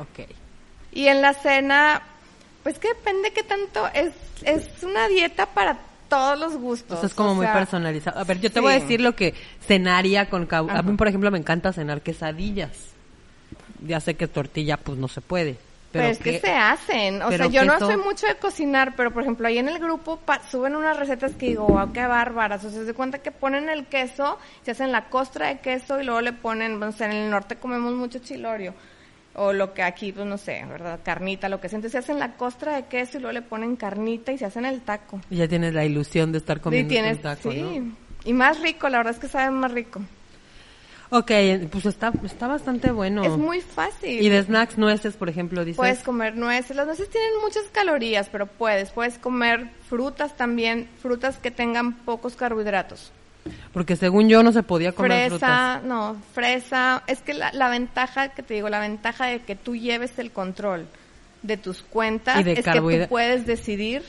ok. 0.00 0.28
Y 0.96 1.08
en 1.08 1.20
la 1.20 1.34
cena, 1.34 2.00
pues 2.62 2.78
que 2.78 2.88
depende 2.88 3.30
qué 3.32 3.42
tanto, 3.42 3.86
es, 3.92 4.12
es 4.44 4.82
una 4.82 5.08
dieta 5.08 5.44
para 5.46 5.76
todos 6.08 6.38
los 6.38 6.56
gustos. 6.56 6.84
Entonces 6.92 7.10
es 7.10 7.14
como 7.14 7.32
o 7.32 7.34
muy 7.34 7.44
sea, 7.44 7.52
personalizado. 7.54 8.18
A 8.18 8.24
ver, 8.24 8.40
yo 8.40 8.48
te 8.50 8.60
sí. 8.60 8.60
voy 8.60 8.72
a 8.72 8.78
decir 8.80 9.00
lo 9.02 9.14
que 9.14 9.34
cenaría 9.66 10.30
con 10.30 10.48
cau- 10.48 10.70
A 10.70 10.80
mí, 10.82 10.96
por 10.96 11.06
ejemplo, 11.08 11.30
me 11.30 11.38
encanta 11.38 11.72
cenar 11.72 12.00
quesadillas. 12.00 12.70
Ya 13.86 14.00
sé 14.00 14.14
que 14.14 14.26
tortilla, 14.26 14.78
pues 14.78 14.96
no 14.98 15.06
se 15.08 15.20
puede. 15.20 15.58
Pero, 15.92 16.02
Pero 16.04 16.06
es 16.08 16.18
que 16.18 16.32
¿qué- 16.32 16.40
se 16.40 16.52
hacen. 16.52 17.22
O 17.22 17.30
sea, 17.30 17.46
yo 17.46 17.64
no 17.64 17.78
soy 17.78 17.96
mucho 17.98 18.26
de 18.26 18.36
cocinar, 18.36 18.94
pero 18.96 19.10
por 19.10 19.22
ejemplo, 19.22 19.46
ahí 19.48 19.58
en 19.58 19.68
el 19.68 19.78
grupo 19.78 20.16
pa- 20.16 20.40
suben 20.50 20.76
unas 20.76 20.96
recetas 20.98 21.32
que 21.34 21.46
digo, 21.48 21.66
wow, 21.66 21.92
qué 21.92 22.06
bárbaras. 22.06 22.64
O 22.64 22.70
sea, 22.70 22.80
se 22.80 22.86
da 22.86 22.94
cuenta 22.94 23.18
que 23.18 23.30
ponen 23.32 23.68
el 23.68 23.86
queso, 23.86 24.38
se 24.64 24.70
hacen 24.70 24.92
la 24.92 25.04
costra 25.10 25.48
de 25.48 25.58
queso 25.60 26.00
y 26.00 26.04
luego 26.04 26.20
le 26.22 26.32
ponen, 26.32 26.78
no 26.80 26.90
sé, 26.92 27.04
en 27.04 27.12
el 27.12 27.30
norte 27.30 27.56
comemos 27.56 27.92
mucho 27.92 28.18
chilorio. 28.18 28.72
O 29.38 29.52
lo 29.52 29.74
que 29.74 29.82
aquí, 29.82 30.12
pues 30.12 30.26
no 30.26 30.38
sé, 30.38 30.64
¿verdad? 30.66 31.00
Carnita, 31.02 31.48
lo 31.48 31.60
que 31.60 31.68
sea. 31.68 31.76
Entonces 31.76 31.92
se 31.92 31.98
hacen 31.98 32.18
la 32.18 32.36
costra 32.36 32.74
de 32.74 32.86
queso 32.86 33.18
y 33.18 33.20
luego 33.20 33.34
le 33.34 33.42
ponen 33.42 33.76
carnita 33.76 34.32
y 34.32 34.38
se 34.38 34.46
hacen 34.46 34.64
el 34.64 34.80
taco. 34.80 35.20
Y 35.30 35.36
ya 35.36 35.46
tienes 35.46 35.74
la 35.74 35.84
ilusión 35.84 36.32
de 36.32 36.38
estar 36.38 36.56
Y 36.56 36.60
comiendo 36.60 36.88
tienes, 36.88 37.16
un 37.16 37.22
taco, 37.22 37.52
sí. 37.52 37.60
¿no? 37.60 37.92
Y 38.24 38.32
más 38.32 38.60
rico, 38.60 38.88
la 38.88 38.98
verdad 38.98 39.12
es 39.12 39.20
que 39.20 39.28
sabe 39.28 39.50
más 39.50 39.72
rico. 39.72 40.00
Ok, 41.10 41.30
pues 41.70 41.86
está, 41.86 42.12
está 42.24 42.48
bastante 42.48 42.90
bueno. 42.90 43.22
Es 43.22 43.36
muy 43.36 43.60
fácil. 43.60 44.20
Y 44.20 44.28
de 44.28 44.42
snacks, 44.42 44.76
nueces, 44.76 45.14
por 45.14 45.28
ejemplo, 45.28 45.64
dices. 45.64 45.76
Puedes 45.76 46.00
comer 46.00 46.36
nueces. 46.36 46.74
Las 46.76 46.86
nueces 46.86 47.08
tienen 47.08 47.30
muchas 47.42 47.64
calorías, 47.70 48.28
pero 48.28 48.46
puedes. 48.46 48.90
Puedes 48.90 49.18
comer 49.18 49.68
frutas 49.88 50.36
también, 50.36 50.88
frutas 51.00 51.38
que 51.38 51.50
tengan 51.50 51.92
pocos 51.98 52.34
carbohidratos. 52.34 53.12
Porque 53.72 53.96
según 53.96 54.28
yo 54.28 54.42
no 54.42 54.52
se 54.52 54.62
podía 54.62 54.92
comer 54.92 55.30
fresa, 55.30 55.80
frutas. 55.80 55.82
no, 55.84 56.16
fresa. 56.32 57.02
Es 57.06 57.20
que 57.20 57.34
la, 57.34 57.52
la 57.52 57.68
ventaja 57.68 58.28
que 58.28 58.42
te 58.42 58.54
digo, 58.54 58.68
la 58.68 58.80
ventaja 58.80 59.26
de 59.26 59.40
que 59.40 59.56
tú 59.56 59.76
lleves 59.76 60.18
el 60.18 60.30
control 60.30 60.86
de 61.42 61.56
tus 61.56 61.82
cuentas 61.82 62.40
Y 62.40 62.44
de 62.44 62.52
es 62.54 62.64
que 62.64 62.80
tú 62.80 63.08
puedes 63.08 63.46
decidir 63.46 64.02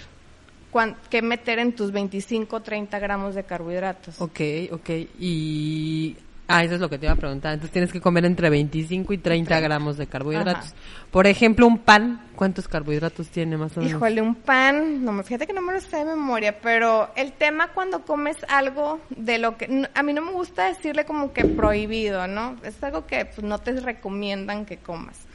cuán- 0.72 0.96
qué 1.10 1.22
meter 1.22 1.60
en 1.60 1.74
tus 1.74 1.92
25 1.92 2.56
o 2.56 2.62
30 2.62 3.00
gramos 3.00 3.36
de 3.36 3.44
carbohidratos. 3.44 4.20
Ok, 4.22 4.40
ok. 4.72 4.90
Y... 5.20 6.16
Ah, 6.50 6.64
eso 6.64 6.76
es 6.76 6.82
lo 6.82 6.90
que 6.90 6.98
te 6.98 7.06
iba 7.06 7.14
a 7.14 7.18
preguntar. 7.18 7.54
Entonces 7.54 7.74
tienes 7.74 7.92
que 7.92 8.00
comer 8.00 8.24
entre 8.24 8.50
25 8.50 9.12
y 9.12 9.18
30 9.18 9.60
gramos 9.60 9.98
de 9.98 10.08
carbohidratos. 10.08 10.68
Ajá. 10.68 10.76
Por 11.12 11.28
ejemplo, 11.28 11.68
un 11.68 11.80
pan, 11.80 12.22
¿cuántos 12.36 12.70
carbohidratos 12.70 13.28
tiene 13.28 13.58
más 13.58 13.76
o 13.76 13.82
menos? 13.82 13.96
Híjole, 13.96 14.22
un 14.22 14.36
pan, 14.36 15.04
no 15.04 15.12
me 15.12 15.24
fíjate 15.24 15.46
que 15.46 15.54
no 15.54 15.62
me 15.62 15.74
lo 15.74 15.82
sé 15.82 15.98
de 15.98 16.06
memoria, 16.06 16.60
pero 16.62 17.10
el 17.16 17.34
tema 17.34 17.68
cuando 17.74 18.06
comes 18.06 18.38
algo 18.48 19.02
de 19.10 19.40
lo 19.40 19.58
que 19.58 19.90
a 19.94 20.04
mí 20.04 20.14
no 20.14 20.22
me 20.22 20.32
gusta 20.32 20.68
decirle 20.68 21.06
como 21.06 21.34
que 21.34 21.44
prohibido, 21.44 22.28
¿no? 22.28 22.56
Es 22.64 22.82
algo 22.82 23.06
que 23.06 23.26
pues, 23.26 23.44
no 23.44 23.60
te 23.60 23.74
recomiendan 23.82 24.66
que 24.66 24.78
comas. 24.78 25.28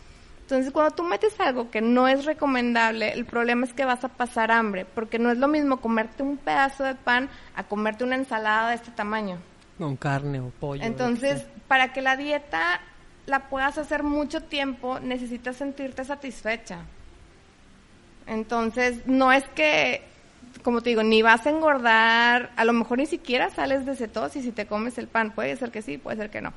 Entonces, 0.42 0.72
cuando 0.72 0.94
tú 0.94 1.02
metes 1.02 1.38
algo 1.40 1.70
que 1.70 1.80
no 1.80 2.08
es 2.08 2.24
recomendable, 2.24 3.12
el 3.12 3.24
problema 3.24 3.64
es 3.64 3.72
que 3.72 3.84
vas 3.84 4.04
a 4.04 4.08
pasar 4.08 4.50
hambre, 4.50 4.84
porque 4.84 5.18
no 5.18 5.30
es 5.30 5.38
lo 5.38 5.48
mismo 5.48 5.78
comerte 5.78 6.22
un 6.22 6.36
pedazo 6.36 6.84
de 6.84 6.94
pan 6.94 7.28
a 7.54 7.64
comerte 7.64 8.04
una 8.04 8.16
ensalada 8.16 8.70
de 8.70 8.76
este 8.76 8.90
tamaño. 8.90 9.38
Con 9.82 9.96
carne 9.96 10.40
o 10.40 10.50
pollo. 10.50 10.82
Entonces, 10.84 11.44
para 11.68 11.92
que 11.92 12.02
la 12.02 12.16
dieta 12.16 12.80
la 13.26 13.48
puedas 13.48 13.78
hacer 13.78 14.02
mucho 14.02 14.42
tiempo, 14.42 15.00
necesitas 15.00 15.56
sentirte 15.56 16.04
satisfecha. 16.04 16.80
Entonces, 18.26 19.06
no 19.06 19.32
es 19.32 19.44
que, 19.54 20.02
como 20.62 20.80
te 20.82 20.90
digo, 20.90 21.02
ni 21.02 21.22
vas 21.22 21.46
a 21.46 21.50
engordar, 21.50 22.50
a 22.56 22.64
lo 22.64 22.72
mejor 22.72 22.98
ni 22.98 23.06
siquiera 23.06 23.50
sales 23.50 23.84
de 23.86 23.96
cetosis 23.96 24.44
si 24.44 24.52
te 24.52 24.66
comes 24.66 24.98
el 24.98 25.08
pan. 25.08 25.32
Puede 25.32 25.56
ser 25.56 25.70
que 25.70 25.82
sí, 25.82 25.98
puede 25.98 26.16
ser 26.16 26.30
que 26.30 26.40
no. 26.40 26.52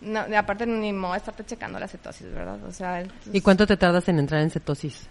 no 0.00 0.24
aparte, 0.36 0.66
ni 0.66 0.92
modo 0.92 1.12
de 1.12 1.18
estarte 1.18 1.44
checando 1.44 1.78
la 1.78 1.88
cetosis, 1.88 2.32
¿verdad? 2.32 2.62
O 2.64 2.72
sea, 2.72 3.00
entonces, 3.00 3.34
¿Y 3.34 3.40
cuánto 3.40 3.66
te 3.66 3.76
tardas 3.76 4.08
en 4.08 4.18
entrar 4.18 4.40
en 4.42 4.50
cetosis? 4.50 5.08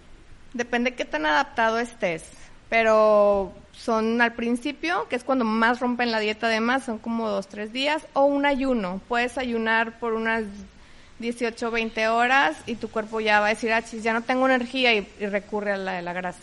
depende 0.54 0.96
qué 0.96 1.06
tan 1.06 1.26
adaptado 1.26 1.80
estés. 1.80 2.24
Pero 2.70 3.54
son 3.84 4.22
al 4.22 4.34
principio, 4.34 5.08
que 5.10 5.16
es 5.16 5.24
cuando 5.24 5.46
más 5.46 5.80
rompen 5.80 6.12
la 6.12 6.20
dieta 6.20 6.48
además, 6.48 6.84
son 6.84 6.98
como 6.98 7.30
dos, 7.30 7.48
tres 7.48 7.72
días, 7.72 8.06
o 8.14 8.26
un 8.26 8.46
ayuno. 8.46 9.02
Puedes 9.08 9.38
ayunar 9.38 10.00
por 10.00 10.14
unas 10.14 10.44
18, 11.20 11.72
20 11.72 12.08
horas 12.10 12.58
y 12.66 12.76
tu 12.76 12.90
cuerpo 12.90 13.20
ya 13.22 13.40
va 13.40 13.48
a 13.48 13.50
decir, 13.50 13.72
ah, 13.72 13.82
chis, 13.82 14.04
ya 14.04 14.14
no 14.14 14.22
tengo 14.22 14.46
energía 14.48 14.94
y, 14.94 15.08
y 15.20 15.26
recurre 15.26 15.74
a 15.74 15.78
la 15.78 15.94
de 15.94 16.02
la 16.02 16.14
grasa. 16.14 16.40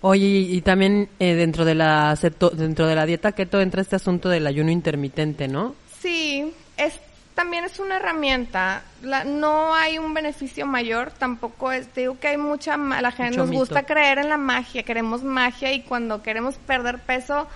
Oye, 0.00 0.24
y, 0.24 0.56
y 0.56 0.60
también 0.60 1.08
eh, 1.18 1.34
dentro 1.34 1.64
de 1.64 1.74
la 1.74 2.16
dentro 2.52 2.86
de 2.86 2.94
la 2.94 3.04
dieta 3.04 3.32
keto 3.32 3.60
entra 3.60 3.82
este 3.82 3.96
asunto 3.96 4.28
del 4.28 4.46
ayuno 4.46 4.70
intermitente, 4.70 5.48
¿no? 5.48 5.74
Sí, 6.00 6.52
es 6.76 6.94
también 7.38 7.62
es 7.64 7.78
una 7.78 7.98
herramienta. 7.98 8.82
La- 9.00 9.22
no 9.22 9.72
hay 9.72 9.96
un 9.96 10.12
beneficio 10.12 10.66
mayor, 10.66 11.12
tampoco 11.12 11.70
es, 11.70 11.86
te 11.86 12.00
digo 12.00 12.18
que 12.18 12.26
hay 12.26 12.36
mucha, 12.36 12.76
la 12.76 13.12
gente 13.12 13.38
Mucho 13.38 13.46
nos 13.46 13.50
gusta 13.56 13.84
creer 13.84 14.18
en 14.18 14.28
la 14.28 14.36
magia, 14.36 14.82
queremos 14.82 15.22
magia 15.22 15.72
y 15.72 15.82
cuando 15.82 16.20
queremos 16.20 16.56
perder 16.56 16.98
peso, 16.98 17.46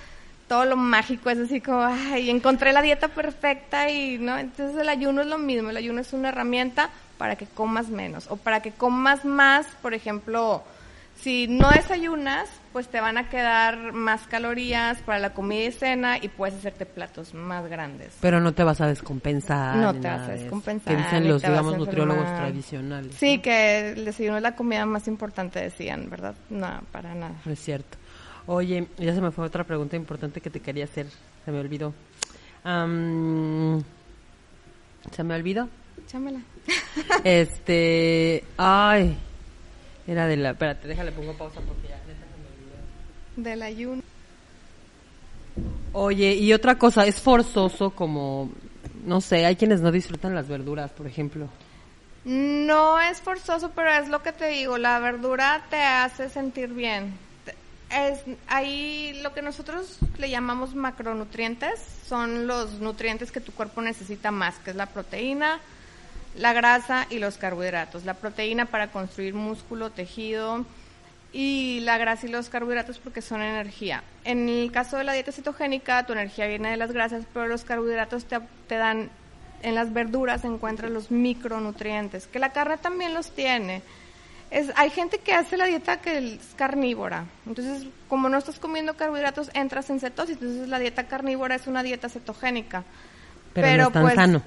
todo 0.47 0.67
lo 0.67 0.77
mágico 0.77 1.31
es 1.31 1.39
así 1.39 1.61
como, 1.61 1.83
ay, 1.83 2.31
encontré 2.31 2.73
la 2.73 2.81
dieta 2.81 3.09
perfecta 3.09 3.91
y, 3.91 4.19
¿no? 4.19 4.39
Entonces 4.39 4.81
el 4.81 4.89
ayuno 4.89 5.23
es 5.23 5.27
lo 5.27 5.39
mismo, 5.39 5.71
el 5.71 5.77
ayuno 5.77 6.01
es 6.01 6.13
una 6.13 6.29
herramienta 6.29 6.89
para 7.19 7.35
que 7.35 7.47
comas 7.47 7.89
menos 7.89 8.27
o 8.31 8.37
para 8.37 8.61
que 8.63 8.71
comas 8.71 9.25
más, 9.25 9.67
por 9.83 9.95
ejemplo, 9.95 10.63
si 11.23 11.47
no 11.47 11.71
desayunas, 11.71 12.49
pues 12.73 12.89
te 12.89 13.01
van 13.01 13.17
a 13.17 13.29
quedar 13.29 13.93
más 13.93 14.27
calorías 14.27 14.99
para 15.03 15.21
la 15.21 15.33
comida 15.33 15.65
y 15.65 15.73
cena 15.73 16.19
y 16.19 16.29
puedes 16.29 16.57
hacerte 16.57 16.85
platos 16.85 17.33
más 17.33 17.69
grandes. 17.69 18.13
Pero 18.21 18.41
no 18.41 18.53
te 18.53 18.65
vas 18.65 18.81
a 18.81 18.89
descompensar. 18.89 19.77
No 19.77 19.95
te 19.95 20.09
vas 20.09 20.29
a 20.29 20.33
descompensar, 20.33 20.97
Que 20.97 21.01
dicen 21.01 21.23
ni 21.23 21.29
los, 21.29 21.43
digamos, 21.43 21.79
nutriólogos 21.79 22.25
tradicionales. 22.25 23.15
Sí, 23.15 23.37
¿no? 23.37 23.43
que 23.43 23.91
el 23.91 24.05
desayuno 24.05 24.39
es 24.39 24.43
la 24.43 24.57
comida 24.57 24.85
más 24.85 25.07
importante, 25.07 25.61
decían, 25.61 26.11
¿verdad? 26.11 26.35
No, 26.51 26.83
para 26.91 27.15
nada. 27.15 27.37
Es 27.47 27.61
cierto. 27.61 27.99
Oye, 28.47 28.89
ya 28.99 29.15
se 29.15 29.21
me 29.21 29.31
fue 29.31 29.47
otra 29.47 29.63
pregunta 29.63 29.95
importante 29.95 30.41
que 30.41 30.51
te 30.51 30.59
quería 30.59 30.85
hacer. 30.85 31.07
Se 31.45 31.53
me 31.53 31.61
olvidó. 31.61 31.95
Se 32.65 32.69
me 35.23 35.35
olvidó. 35.35 35.69
Échamela. 36.05 36.41
Este. 37.23 38.43
Ay. 38.57 39.17
Era 40.07 40.27
de 40.27 40.37
la. 40.37 40.51
Espérate, 40.51 40.89
déjale, 40.89 41.13
pongo 41.13 41.33
pausa 41.35 41.61
porque 41.61 41.89
ya. 41.89 41.97
neta, 42.07 42.27
se 42.27 42.39
me 42.41 42.49
olvidó. 42.49 43.51
Del 43.51 43.63
ayuno. 43.63 44.03
Oye, 45.93 46.35
y 46.35 46.53
otra 46.53 46.77
cosa, 46.77 47.07
es 47.07 47.21
forzoso 47.21 47.91
como. 47.91 48.51
No 49.05 49.21
sé, 49.21 49.47
hay 49.47 49.57
quienes 49.57 49.81
no 49.81 49.91
disfrutan 49.91 50.35
las 50.35 50.49
verduras, 50.49 50.91
por 50.93 51.07
ejemplo. 51.07 51.49
No 52.25 53.01
es 53.01 53.21
forzoso, 53.21 53.73
pero 53.75 53.91
es 53.91 54.09
lo 54.09 54.23
que 54.23 54.33
te 54.33 54.47
digo, 54.49 54.79
la 54.79 55.01
verdura 55.01 55.65
te 55.71 55.83
hace 55.83 56.29
sentir 56.29 56.69
bien. 56.69 57.13
Es 57.91 58.21
ahí 58.47 59.21
lo 59.23 59.35
que 59.35 59.43
nosotros 59.43 59.99
le 60.19 60.31
llamamos 60.31 60.75
macronutrientes, 60.75 61.81
son 62.07 62.47
los 62.47 62.81
nutrientes 62.81 63.33
que 63.33 63.41
tu 63.41 63.53
cuerpo 63.53 63.83
necesita 63.83 64.31
más, 64.31 64.57
que 64.61 64.71
es 64.71 64.77
la 64.77 64.87
proteína, 64.87 65.61
la 66.37 66.53
grasa 66.53 67.07
y 67.11 67.19
los 67.19 67.39
carbohidratos. 67.39 68.05
La 68.05 68.15
proteína 68.15 68.67
para 68.67 68.89
construir 68.89 69.35
músculo, 69.35 69.91
tejido 69.91 70.65
y 71.33 71.81
la 71.81 71.99
grasa 71.99 72.27
y 72.27 72.31
los 72.31 72.49
carbohidratos 72.49 72.99
porque 72.99 73.23
son 73.23 73.43
energía. 73.43 74.03
En 74.25 74.49
el 74.49 74.71
caso 74.71 74.99
de 74.99 75.05
la 75.05 75.13
dieta 75.13 75.33
cetogénica, 75.33 76.05
tu 76.05 76.13
energía 76.13 76.47
viene 76.47 76.71
de 76.71 76.77
las 76.77 76.93
grasas, 76.93 77.25
pero 77.33 77.49
los 77.49 77.65
carbohidratos 77.65 78.27
te, 78.27 78.39
te 78.69 78.77
dan, 78.77 79.11
en 79.63 79.75
las 79.75 79.93
verduras 79.93 80.45
encuentras 80.45 80.91
los 80.91 81.11
micronutrientes, 81.11 82.27
que 82.27 82.39
la 82.39 82.53
carne 82.53 82.77
también 82.77 83.15
los 83.15 83.31
tiene. 83.31 83.83
Es, 84.51 84.71
hay 84.77 84.91
gente 84.91 85.19
que 85.19 85.33
hace 85.33 85.57
la 85.57 85.65
dieta 85.65 86.03
que 86.03 86.19
es 86.19 86.55
carnívora. 86.57 87.25
Entonces, 87.47 87.87
como 88.09 88.29
no 88.29 88.37
estás 88.37 88.59
comiendo 88.59 88.95
carbohidratos, 88.95 89.51
entras 89.55 89.89
en 89.89 89.99
cetosis. 89.99 90.37
Entonces, 90.43 90.69
la 90.69 90.79
dieta 90.79 91.05
carnívora 91.05 91.55
es 91.55 91.67
una 91.67 91.83
dieta 91.83 92.11
cetogénica. 92.11 92.85
Pero, 93.55 93.67
Pero, 93.67 93.83
no 93.83 93.89
es 93.89 93.93
tan 93.95 94.03
pues, 94.03 94.15
sano. 94.15 94.43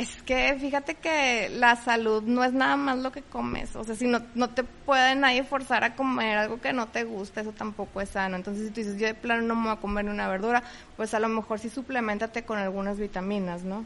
Es 0.00 0.22
que 0.22 0.56
fíjate 0.58 0.94
que 0.94 1.50
la 1.50 1.76
salud 1.76 2.22
no 2.22 2.42
es 2.42 2.54
nada 2.54 2.74
más 2.76 2.96
lo 2.96 3.12
que 3.12 3.20
comes. 3.20 3.76
O 3.76 3.84
sea, 3.84 3.94
si 3.94 4.06
no, 4.06 4.22
no 4.34 4.48
te 4.48 4.64
puede 4.64 5.14
nadie 5.14 5.44
forzar 5.44 5.84
a 5.84 5.94
comer 5.94 6.38
algo 6.38 6.58
que 6.58 6.72
no 6.72 6.86
te 6.86 7.04
gusta, 7.04 7.42
eso 7.42 7.52
tampoco 7.52 8.00
es 8.00 8.08
sano. 8.08 8.34
Entonces, 8.36 8.68
si 8.68 8.70
tú 8.70 8.80
dices, 8.80 8.98
yo 8.98 9.06
de 9.06 9.12
plano 9.12 9.42
no 9.42 9.54
me 9.54 9.64
voy 9.64 9.72
a 9.72 9.76
comer 9.76 10.06
ni 10.06 10.10
una 10.10 10.26
verdura, 10.26 10.62
pues 10.96 11.12
a 11.12 11.20
lo 11.20 11.28
mejor 11.28 11.58
sí 11.58 11.68
suplementate 11.68 12.44
con 12.44 12.56
algunas 12.56 12.98
vitaminas, 12.98 13.62
¿no? 13.62 13.84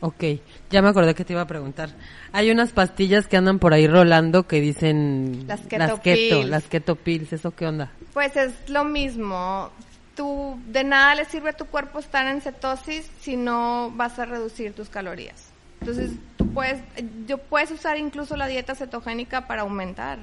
Ok, 0.00 0.22
ya 0.70 0.82
me 0.82 0.90
acordé 0.90 1.16
que 1.16 1.24
te 1.24 1.32
iba 1.32 1.42
a 1.42 1.48
preguntar. 1.48 1.90
Hay 2.30 2.52
unas 2.52 2.70
pastillas 2.70 3.26
que 3.26 3.36
andan 3.36 3.58
por 3.58 3.74
ahí 3.74 3.88
rolando 3.88 4.46
que 4.46 4.60
dicen... 4.60 5.46
Las 5.48 5.62
keto 5.62 5.78
las 5.78 6.00
keto, 6.00 6.36
pills. 6.36 6.48
las 6.48 6.64
keto 6.68 6.94
pills, 6.94 7.32
¿eso 7.32 7.50
qué 7.50 7.66
onda? 7.66 7.90
Pues 8.12 8.36
es 8.36 8.52
lo 8.68 8.84
mismo. 8.84 9.72
Tú, 10.16 10.58
de 10.66 10.84
nada 10.84 11.14
le 11.14 11.24
sirve 11.24 11.50
a 11.50 11.52
tu 11.54 11.66
cuerpo 11.66 11.98
estar 11.98 12.26
en 12.26 12.40
cetosis 12.40 13.10
si 13.20 13.36
no 13.36 13.90
vas 13.94 14.18
a 14.18 14.24
reducir 14.24 14.72
tus 14.72 14.88
calorías. 14.88 15.50
Entonces, 15.80 16.12
tú 16.36 16.52
puedes, 16.52 16.82
yo 17.26 17.38
puedes 17.38 17.70
usar 17.70 17.98
incluso 17.98 18.36
la 18.36 18.46
dieta 18.46 18.74
cetogénica 18.74 19.46
para 19.46 19.62
aumentar, 19.62 20.18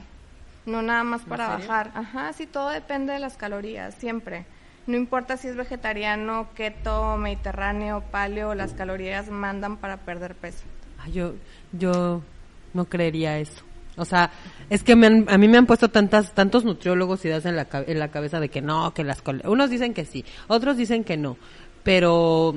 no 0.65 0.81
nada 0.81 1.03
más 1.03 1.21
para 1.21 1.47
bajar. 1.47 1.91
Ajá, 1.93 2.33
sí, 2.33 2.47
todo 2.47 2.69
depende 2.69 3.13
de 3.13 3.19
las 3.19 3.37
calorías, 3.37 3.93
siempre. 3.95 4.45
No 4.87 4.97
importa 4.97 5.37
si 5.37 5.47
es 5.47 5.55
vegetariano, 5.55 6.47
keto, 6.55 7.15
mediterráneo, 7.17 8.01
paleo, 8.11 8.55
las 8.55 8.73
calorías 8.73 9.29
mandan 9.29 9.77
para 9.77 9.97
perder 9.97 10.35
peso. 10.35 10.63
Ay, 10.97 11.11
yo, 11.11 11.33
yo 11.73 12.23
no 12.73 12.85
creería 12.85 13.37
eso. 13.37 13.63
O 13.97 14.05
sea, 14.05 14.31
es 14.69 14.83
que 14.83 14.95
me 14.95 15.07
han- 15.07 15.25
a 15.29 15.37
mí 15.37 15.47
me 15.47 15.57
han 15.57 15.65
puesto 15.65 15.89
tantas, 15.89 16.33
tantos 16.33 16.63
nutriólogos 16.63 17.23
ideas 17.25 17.45
en 17.45 17.55
la, 17.55 17.67
en 17.71 17.99
la 17.99 18.07
cabeza 18.09 18.39
de 18.39 18.49
que 18.49 18.61
no, 18.61 18.93
que 18.93 19.03
las... 19.03 19.21
Unos 19.43 19.69
dicen 19.69 19.93
que 19.93 20.05
sí, 20.05 20.23
otros 20.47 20.77
dicen 20.77 21.03
que 21.03 21.17
no. 21.17 21.37
Pero 21.83 22.55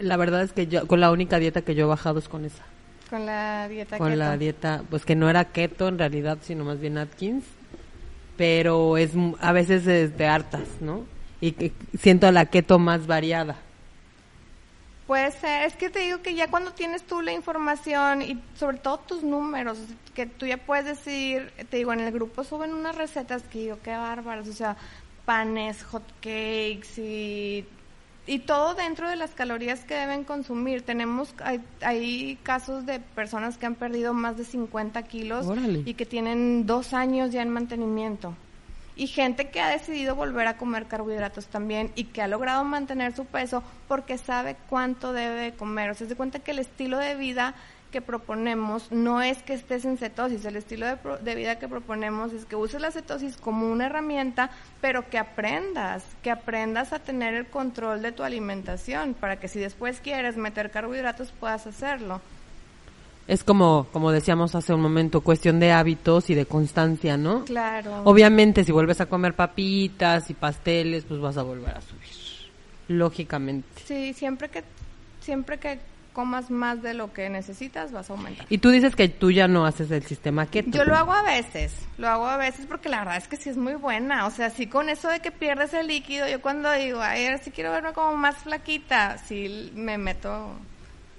la 0.00 0.16
verdad 0.16 0.42
es 0.42 0.52
que 0.52 0.66
yo, 0.66 0.86
con 0.86 1.00
la 1.00 1.10
única 1.10 1.38
dieta 1.38 1.62
que 1.62 1.74
yo 1.74 1.84
he 1.86 1.88
bajado 1.88 2.18
es 2.20 2.28
con 2.28 2.44
esa. 2.44 2.62
Con 3.10 3.24
la 3.26 3.66
dieta 3.68 3.98
con 3.98 4.08
keto. 4.08 4.18
la 4.18 4.36
dieta, 4.36 4.82
pues 4.90 5.04
que 5.04 5.16
no 5.16 5.28
era 5.30 5.46
keto 5.46 5.88
en 5.88 5.98
realidad, 5.98 6.38
sino 6.42 6.64
más 6.64 6.78
bien 6.78 6.98
Atkins, 6.98 7.44
pero 8.36 8.96
es 8.96 9.10
a 9.40 9.52
veces 9.52 9.86
es 9.86 10.16
de 10.16 10.26
hartas, 10.26 10.62
¿no? 10.80 11.04
Y 11.40 11.52
que 11.52 11.72
siento 11.98 12.30
la 12.30 12.46
keto 12.46 12.78
más 12.78 13.06
variada. 13.06 13.56
Puede 15.08 15.32
ser, 15.32 15.62
es 15.62 15.74
que 15.74 15.88
te 15.88 16.00
digo 16.00 16.20
que 16.20 16.34
ya 16.34 16.48
cuando 16.48 16.72
tienes 16.74 17.02
tú 17.02 17.22
la 17.22 17.32
información 17.32 18.20
y 18.20 18.38
sobre 18.56 18.76
todo 18.76 18.98
tus 18.98 19.22
números, 19.22 19.78
que 20.14 20.26
tú 20.26 20.44
ya 20.44 20.58
puedes 20.58 20.84
decir, 20.84 21.50
te 21.70 21.78
digo, 21.78 21.94
en 21.94 22.00
el 22.00 22.12
grupo 22.12 22.44
suben 22.44 22.74
unas 22.74 22.94
recetas 22.94 23.42
que 23.44 23.58
digo, 23.60 23.78
qué 23.82 23.96
bárbaras, 23.96 24.46
o 24.46 24.52
sea, 24.52 24.76
panes, 25.24 25.82
hot 25.82 26.04
cakes 26.20 26.98
y, 26.98 27.64
y 28.26 28.40
todo 28.40 28.74
dentro 28.74 29.08
de 29.08 29.16
las 29.16 29.30
calorías 29.30 29.80
que 29.80 29.94
deben 29.94 30.24
consumir. 30.24 30.82
Tenemos, 30.82 31.34
hay, 31.42 31.64
hay 31.80 32.38
casos 32.42 32.84
de 32.84 33.00
personas 33.00 33.56
que 33.56 33.64
han 33.64 33.76
perdido 33.76 34.12
más 34.12 34.36
de 34.36 34.44
50 34.44 35.02
kilos 35.04 35.46
Órale. 35.46 35.84
y 35.86 35.94
que 35.94 36.04
tienen 36.04 36.66
dos 36.66 36.92
años 36.92 37.32
ya 37.32 37.40
en 37.40 37.48
mantenimiento. 37.48 38.34
Y 38.98 39.06
gente 39.06 39.48
que 39.48 39.60
ha 39.60 39.68
decidido 39.68 40.14
volver 40.14 40.46
a 40.48 40.58
comer 40.58 40.86
carbohidratos 40.86 41.46
también 41.46 41.90
y 41.94 42.04
que 42.04 42.20
ha 42.20 42.28
logrado 42.28 42.64
mantener 42.64 43.14
su 43.14 43.24
peso 43.24 43.62
porque 43.86 44.18
sabe 44.18 44.56
cuánto 44.68 45.14
debe 45.14 45.54
comer. 45.54 45.90
O 45.90 45.94
sea, 45.94 46.06
se 46.06 46.16
cuenta 46.16 46.40
que 46.40 46.50
el 46.50 46.58
estilo 46.58 46.98
de 46.98 47.14
vida 47.14 47.54
que 47.90 48.02
proponemos 48.02 48.90
no 48.92 49.22
es 49.22 49.42
que 49.42 49.54
estés 49.54 49.84
en 49.84 49.96
cetosis, 49.96 50.44
el 50.44 50.56
estilo 50.56 50.86
de, 50.86 50.98
de 51.22 51.34
vida 51.34 51.58
que 51.58 51.68
proponemos 51.68 52.32
es 52.32 52.44
que 52.44 52.56
uses 52.56 52.80
la 52.80 52.90
cetosis 52.90 53.36
como 53.36 53.70
una 53.70 53.86
herramienta, 53.86 54.50
pero 54.80 55.08
que 55.08 55.18
aprendas, 55.18 56.04
que 56.22 56.30
aprendas 56.30 56.92
a 56.92 56.98
tener 56.98 57.34
el 57.34 57.46
control 57.46 58.02
de 58.02 58.12
tu 58.12 58.24
alimentación 58.24 59.14
para 59.14 59.40
que 59.40 59.48
si 59.48 59.58
después 59.58 60.00
quieres 60.00 60.36
meter 60.36 60.70
carbohidratos 60.70 61.32
puedas 61.38 61.66
hacerlo. 61.66 62.20
Es 63.28 63.44
como, 63.44 63.86
como 63.92 64.10
decíamos 64.10 64.54
hace 64.54 64.72
un 64.72 64.80
momento, 64.80 65.20
cuestión 65.20 65.60
de 65.60 65.70
hábitos 65.70 66.30
y 66.30 66.34
de 66.34 66.46
constancia, 66.46 67.18
¿no? 67.18 67.44
Claro. 67.44 68.02
Obviamente, 68.04 68.64
si 68.64 68.72
vuelves 68.72 69.02
a 69.02 69.06
comer 69.06 69.34
papitas 69.34 70.30
y 70.30 70.34
pasteles, 70.34 71.04
pues 71.04 71.20
vas 71.20 71.36
a 71.36 71.42
volver 71.42 71.76
a 71.76 71.80
subir. 71.82 72.08
Lógicamente. 72.88 73.68
Sí, 73.84 74.14
siempre 74.14 74.48
que 74.48 74.64
siempre 75.20 75.58
que 75.58 75.78
comas 76.14 76.50
más 76.50 76.82
de 76.82 76.94
lo 76.94 77.12
que 77.12 77.28
necesitas 77.28 77.92
vas 77.92 78.08
a 78.08 78.14
aumentar. 78.14 78.46
Y 78.48 78.58
tú 78.58 78.70
dices 78.70 78.96
que 78.96 79.08
tú 79.08 79.30
ya 79.30 79.46
no 79.46 79.66
haces 79.66 79.90
el 79.90 80.02
sistema 80.04 80.46
keto. 80.46 80.70
Yo 80.70 80.84
lo 80.84 80.96
hago 80.96 81.12
a 81.12 81.22
veces, 81.22 81.72
lo 81.98 82.08
hago 82.08 82.26
a 82.26 82.38
veces 82.38 82.64
porque 82.66 82.88
la 82.88 83.00
verdad 83.00 83.18
es 83.18 83.28
que 83.28 83.36
sí 83.36 83.50
es 83.50 83.56
muy 83.56 83.74
buena, 83.74 84.26
o 84.26 84.30
sea, 84.30 84.50
sí 84.50 84.66
con 84.66 84.88
eso 84.88 85.08
de 85.08 85.20
que 85.20 85.30
pierdes 85.30 85.74
el 85.74 85.86
líquido, 85.86 86.26
yo 86.26 86.40
cuando 86.40 86.72
digo, 86.72 87.00
ay, 87.00 87.26
ahora 87.26 87.38
sí 87.38 87.50
quiero 87.50 87.70
verme 87.70 87.92
como 87.92 88.16
más 88.16 88.38
flaquita, 88.38 89.18
sí 89.18 89.70
me 89.74 89.98
meto 89.98 90.56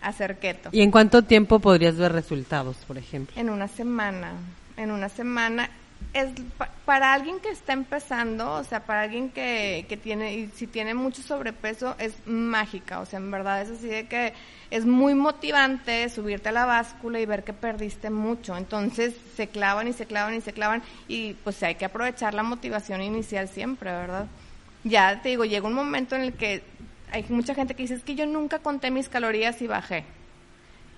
hacer 0.01 0.37
keto. 0.39 0.69
¿Y 0.71 0.81
en 0.81 0.91
cuánto 0.91 1.23
tiempo 1.23 1.59
podrías 1.59 1.95
ver 1.97 2.11
resultados, 2.11 2.77
por 2.87 2.97
ejemplo? 2.97 3.33
En 3.39 3.49
una 3.49 3.67
semana, 3.67 4.33
en 4.77 4.91
una 4.91 5.09
semana. 5.09 5.69
Es 6.13 6.29
pa- 6.57 6.69
para 6.85 7.13
alguien 7.13 7.39
que 7.41 7.49
está 7.49 7.73
empezando, 7.73 8.53
o 8.53 8.63
sea, 8.63 8.79
para 8.85 9.01
alguien 9.01 9.29
que, 9.29 9.85
que 9.89 9.97
tiene, 9.97 10.33
y 10.33 10.47
si 10.55 10.65
tiene 10.65 10.93
mucho 10.93 11.21
sobrepeso, 11.21 11.93
es 11.99 12.13
mágica, 12.25 13.01
o 13.01 13.05
sea, 13.05 13.19
en 13.19 13.29
verdad 13.29 13.61
es 13.61 13.69
así 13.69 13.87
de 13.87 14.07
que 14.07 14.33
es 14.71 14.85
muy 14.85 15.13
motivante 15.13 16.07
subirte 16.09 16.49
a 16.49 16.51
la 16.53 16.65
báscula 16.65 17.19
y 17.19 17.25
ver 17.25 17.43
que 17.43 17.51
perdiste 17.53 18.09
mucho. 18.09 18.55
Entonces 18.55 19.13
se 19.35 19.47
clavan 19.47 19.89
y 19.89 19.93
se 19.93 20.05
clavan 20.05 20.33
y 20.35 20.41
se 20.41 20.53
clavan 20.53 20.81
y 21.09 21.33
pues 21.33 21.61
hay 21.63 21.75
que 21.75 21.85
aprovechar 21.85 22.33
la 22.33 22.43
motivación 22.43 23.01
inicial 23.01 23.49
siempre, 23.49 23.91
¿verdad? 23.91 24.25
Ya 24.85 25.21
te 25.21 25.29
digo, 25.29 25.43
llega 25.43 25.67
un 25.67 25.73
momento 25.73 26.15
en 26.15 26.21
el 26.21 26.33
que 26.33 26.63
hay 27.11 27.25
mucha 27.29 27.55
gente 27.55 27.73
que 27.73 27.83
dice, 27.83 27.95
es 27.95 28.03
que 28.03 28.15
yo 28.15 28.25
nunca 28.25 28.59
conté 28.59 28.91
mis 28.91 29.09
calorías 29.09 29.61
y 29.61 29.67
bajé. 29.67 30.05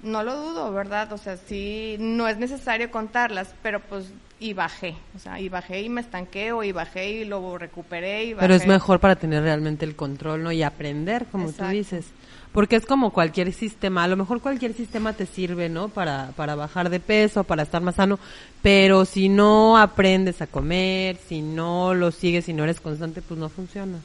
No 0.03 0.23
lo 0.23 0.35
dudo, 0.35 0.73
¿verdad? 0.73 1.11
O 1.13 1.17
sea, 1.17 1.37
sí, 1.37 1.95
no 1.99 2.27
es 2.27 2.37
necesario 2.37 2.89
contarlas, 2.89 3.53
pero 3.61 3.79
pues, 3.79 4.11
y 4.39 4.53
bajé. 4.53 4.95
O 5.15 5.19
sea, 5.19 5.39
y 5.39 5.47
bajé 5.47 5.81
y 5.81 5.89
me 5.89 6.01
estanqué, 6.01 6.51
o 6.51 6.63
y 6.63 6.71
bajé 6.71 7.11
y 7.11 7.25
luego 7.25 7.57
recuperé 7.59 8.25
y 8.25 8.33
bajé. 8.33 8.47
Pero 8.47 8.55
es 8.55 8.65
mejor 8.65 8.99
para 8.99 9.15
tener 9.15 9.43
realmente 9.43 9.85
el 9.85 9.95
control, 9.95 10.43
¿no? 10.43 10.51
Y 10.51 10.63
aprender, 10.63 11.27
como 11.31 11.49
Exacto. 11.49 11.65
tú 11.65 11.71
dices. 11.71 12.05
Porque 12.51 12.75
es 12.75 12.85
como 12.85 13.11
cualquier 13.11 13.53
sistema, 13.53 14.03
a 14.03 14.07
lo 14.07 14.17
mejor 14.17 14.41
cualquier 14.41 14.73
sistema 14.73 15.13
te 15.13 15.25
sirve, 15.25 15.69
¿no? 15.69 15.87
Para, 15.87 16.31
para 16.35 16.55
bajar 16.55 16.89
de 16.89 16.99
peso, 16.99 17.43
para 17.43 17.63
estar 17.63 17.81
más 17.81 17.95
sano, 17.95 18.19
pero 18.61 19.05
si 19.05 19.29
no 19.29 19.77
aprendes 19.77 20.41
a 20.41 20.47
comer, 20.47 21.17
si 21.27 21.41
no 21.41 21.93
lo 21.93 22.11
sigues, 22.11 22.45
si 22.45 22.53
no 22.53 22.63
eres 22.63 22.81
constante, 22.81 23.21
pues 23.21 23.39
no 23.39 23.47
funciona. 23.47 23.99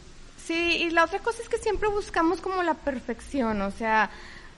Sí, 0.46 0.84
y 0.86 0.90
la 0.90 1.04
otra 1.04 1.18
cosa 1.18 1.42
es 1.42 1.48
que 1.48 1.58
siempre 1.58 1.88
buscamos 1.88 2.40
como 2.40 2.62
la 2.62 2.74
perfección, 2.74 3.60
o 3.62 3.70
sea, 3.72 4.10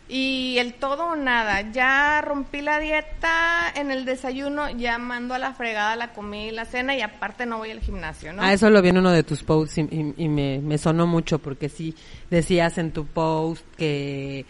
y 0.07 0.57
el 0.59 0.75
todo 0.75 1.07
o 1.09 1.17
nada. 1.17 1.71
Ya 1.73 2.21
rompí 2.21 2.61
la 2.61 2.79
dieta 2.79 3.73
en 3.75 3.91
el 3.91 4.05
desayuno, 4.05 4.69
ya 4.71 4.99
mando 4.99 5.35
a 5.35 5.39
la 5.39 5.53
fregada 5.55 5.97
la 5.97 6.13
comida 6.13 6.47
y 6.49 6.51
la 6.51 6.65
cena 6.67 6.95
y 6.97 7.01
aparte 7.01 7.47
no 7.47 7.59
voy 7.59 7.71
al 7.71 7.81
gimnasio, 7.81 8.33
¿no? 8.33 8.43
Ah, 8.43 8.53
eso 8.53 8.69
lo 8.71 8.83
vi 8.83 8.91
en 8.91 8.99
uno 8.99 9.11
de 9.13 9.23
tus 9.23 9.43
posts 9.43 9.79
y, 9.79 10.15
y- 10.17 10.29
me, 10.29 10.59
me 10.59 10.77
sonó 10.79 11.07
mucho 11.07 11.39
porque 11.39 11.69
sí 11.69 11.95
decías 12.31 12.77
en 12.79 12.93
tu 12.93 13.07
post 13.07 13.65
que, 13.77 14.45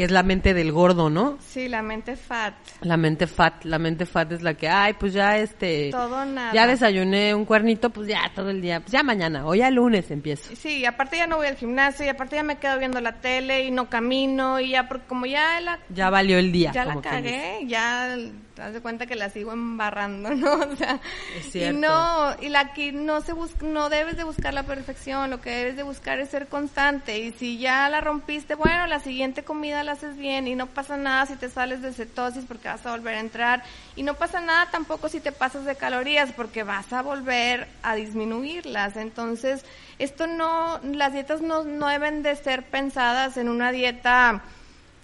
que 0.00 0.04
es 0.06 0.10
la 0.10 0.22
mente 0.22 0.54
del 0.54 0.72
gordo, 0.72 1.10
¿no? 1.10 1.36
Sí, 1.46 1.68
la 1.68 1.82
mente 1.82 2.16
fat. 2.16 2.54
La 2.80 2.96
mente 2.96 3.26
fat, 3.26 3.64
la 3.66 3.78
mente 3.78 4.06
fat 4.06 4.32
es 4.32 4.40
la 4.40 4.54
que, 4.54 4.66
ay, 4.66 4.94
pues 4.94 5.12
ya 5.12 5.36
este, 5.36 5.90
Todo 5.90 6.24
nada. 6.24 6.54
ya 6.54 6.66
desayuné 6.66 7.34
un 7.34 7.44
cuernito, 7.44 7.90
pues 7.90 8.08
ya 8.08 8.32
todo 8.34 8.48
el 8.48 8.62
día, 8.62 8.80
pues 8.80 8.92
ya 8.92 9.02
mañana, 9.02 9.44
o 9.46 9.54
ya 9.54 9.70
lunes 9.70 10.10
empiezo. 10.10 10.56
Sí, 10.56 10.78
y 10.78 10.86
aparte 10.86 11.18
ya 11.18 11.26
no 11.26 11.36
voy 11.36 11.48
al 11.48 11.56
gimnasio 11.56 12.06
y 12.06 12.08
aparte 12.08 12.36
ya 12.36 12.42
me 12.42 12.56
quedo 12.56 12.78
viendo 12.78 12.98
la 13.02 13.20
tele 13.20 13.64
y 13.66 13.70
no 13.70 13.90
camino 13.90 14.58
y 14.58 14.70
ya 14.70 14.88
porque 14.88 15.06
como 15.06 15.26
ya 15.26 15.60
la 15.60 15.78
Ya 15.90 16.08
valió 16.08 16.38
el 16.38 16.50
día. 16.50 16.72
ya 16.72 16.86
la 16.86 16.98
cagué, 17.02 17.58
ya 17.66 18.16
te 18.60 18.64
das 18.66 18.74
de 18.74 18.82
cuenta 18.82 19.06
que 19.06 19.16
la 19.16 19.30
sigo 19.30 19.52
embarrando, 19.52 20.30
¿no? 20.34 20.52
O 20.52 20.76
sea, 20.76 21.00
Es 21.38 21.54
y 21.56 21.72
no, 21.72 22.36
y 22.42 22.50
la 22.50 22.74
que 22.74 22.92
no 22.92 23.22
se 23.22 23.32
bus- 23.32 23.56
no 23.62 23.88
debes 23.88 24.18
de 24.18 24.24
buscar 24.24 24.52
la 24.52 24.64
perfección, 24.64 25.30
lo 25.30 25.40
que 25.40 25.48
debes 25.50 25.76
de 25.76 25.82
buscar 25.82 26.18
es 26.20 26.28
ser 26.28 26.46
constante 26.46 27.18
y 27.18 27.32
si 27.32 27.56
ya 27.58 27.88
la 27.88 28.02
rompiste, 28.02 28.54
bueno, 28.54 28.86
la 28.86 29.00
siguiente 29.00 29.44
comida 29.44 29.82
la 29.82 29.92
haces 29.92 30.18
bien 30.18 30.46
y 30.46 30.56
no 30.56 30.66
pasa 30.66 30.98
nada 30.98 31.24
si 31.24 31.36
te 31.36 31.48
sales 31.48 31.80
de 31.80 31.94
cetosis 31.94 32.44
porque 32.44 32.68
vas 32.68 32.84
a 32.84 32.90
volver 32.90 33.14
a 33.14 33.20
entrar 33.20 33.62
y 33.96 34.02
no 34.02 34.12
pasa 34.12 34.40
nada 34.42 34.68
tampoco 34.70 35.08
si 35.08 35.20
te 35.20 35.32
pasas 35.32 35.64
de 35.64 35.74
calorías 35.76 36.30
porque 36.32 36.62
vas 36.62 36.92
a 36.92 37.00
volver 37.00 37.66
a 37.82 37.94
disminuirlas. 37.94 38.96
Entonces, 38.98 39.64
esto 39.98 40.26
no, 40.26 40.80
las 40.82 41.14
dietas 41.14 41.40
no, 41.40 41.64
no 41.64 41.88
deben 41.88 42.22
de 42.22 42.36
ser 42.36 42.64
pensadas 42.64 43.38
en 43.38 43.48
una 43.48 43.72
dieta 43.72 44.42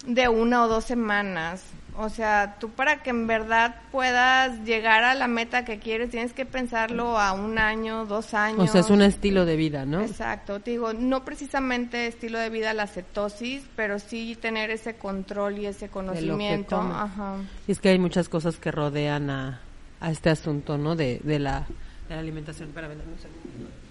de 0.05 0.27
una 0.27 0.61
o 0.63 0.67
dos 0.67 0.85
semanas. 0.85 1.63
O 1.99 2.09
sea, 2.09 2.57
tú 2.59 2.69
para 2.69 3.01
que 3.01 3.09
en 3.09 3.25
verdad 3.25 3.75
puedas 3.91 4.63
llegar 4.65 5.03
a 5.03 5.15
la 5.15 5.27
meta 5.27 5.65
que 5.65 5.79
quieres, 5.79 6.11
tienes 6.11 6.31
que 6.31 6.45
pensarlo 6.45 7.19
a 7.19 7.33
un 7.33 7.57
año, 7.57 8.05
dos 8.05 8.35
años. 8.35 8.59
O 8.59 8.67
sea, 8.67 8.81
es 8.81 8.91
un 8.91 9.01
estilo 9.01 9.45
de 9.45 9.55
vida, 9.55 9.83
¿no? 9.85 10.01
Exacto, 10.01 10.59
te 10.59 10.71
digo, 10.71 10.93
no 10.93 11.25
precisamente 11.25 12.05
estilo 12.05 12.37
de 12.37 12.51
vida 12.51 12.73
la 12.75 12.85
cetosis, 12.85 13.63
pero 13.75 13.97
sí 13.97 14.37
tener 14.39 14.69
ese 14.69 14.95
control 14.95 15.57
y 15.57 15.65
ese 15.65 15.89
conocimiento. 15.89 16.79
Ajá. 16.79 17.37
Y 17.67 17.71
es 17.71 17.79
que 17.79 17.89
hay 17.89 17.97
muchas 17.97 18.29
cosas 18.29 18.57
que 18.57 18.69
rodean 18.69 19.31
a, 19.31 19.61
a 19.99 20.11
este 20.11 20.29
asunto, 20.29 20.77
¿no? 20.77 20.95
De, 20.95 21.19
de, 21.23 21.39
la, 21.39 21.65
de 22.09 22.13
la 22.13 22.19
alimentación. 22.19 22.69
Espérame, 22.69 22.91
un 22.91 23.19
segundo. 23.19 23.86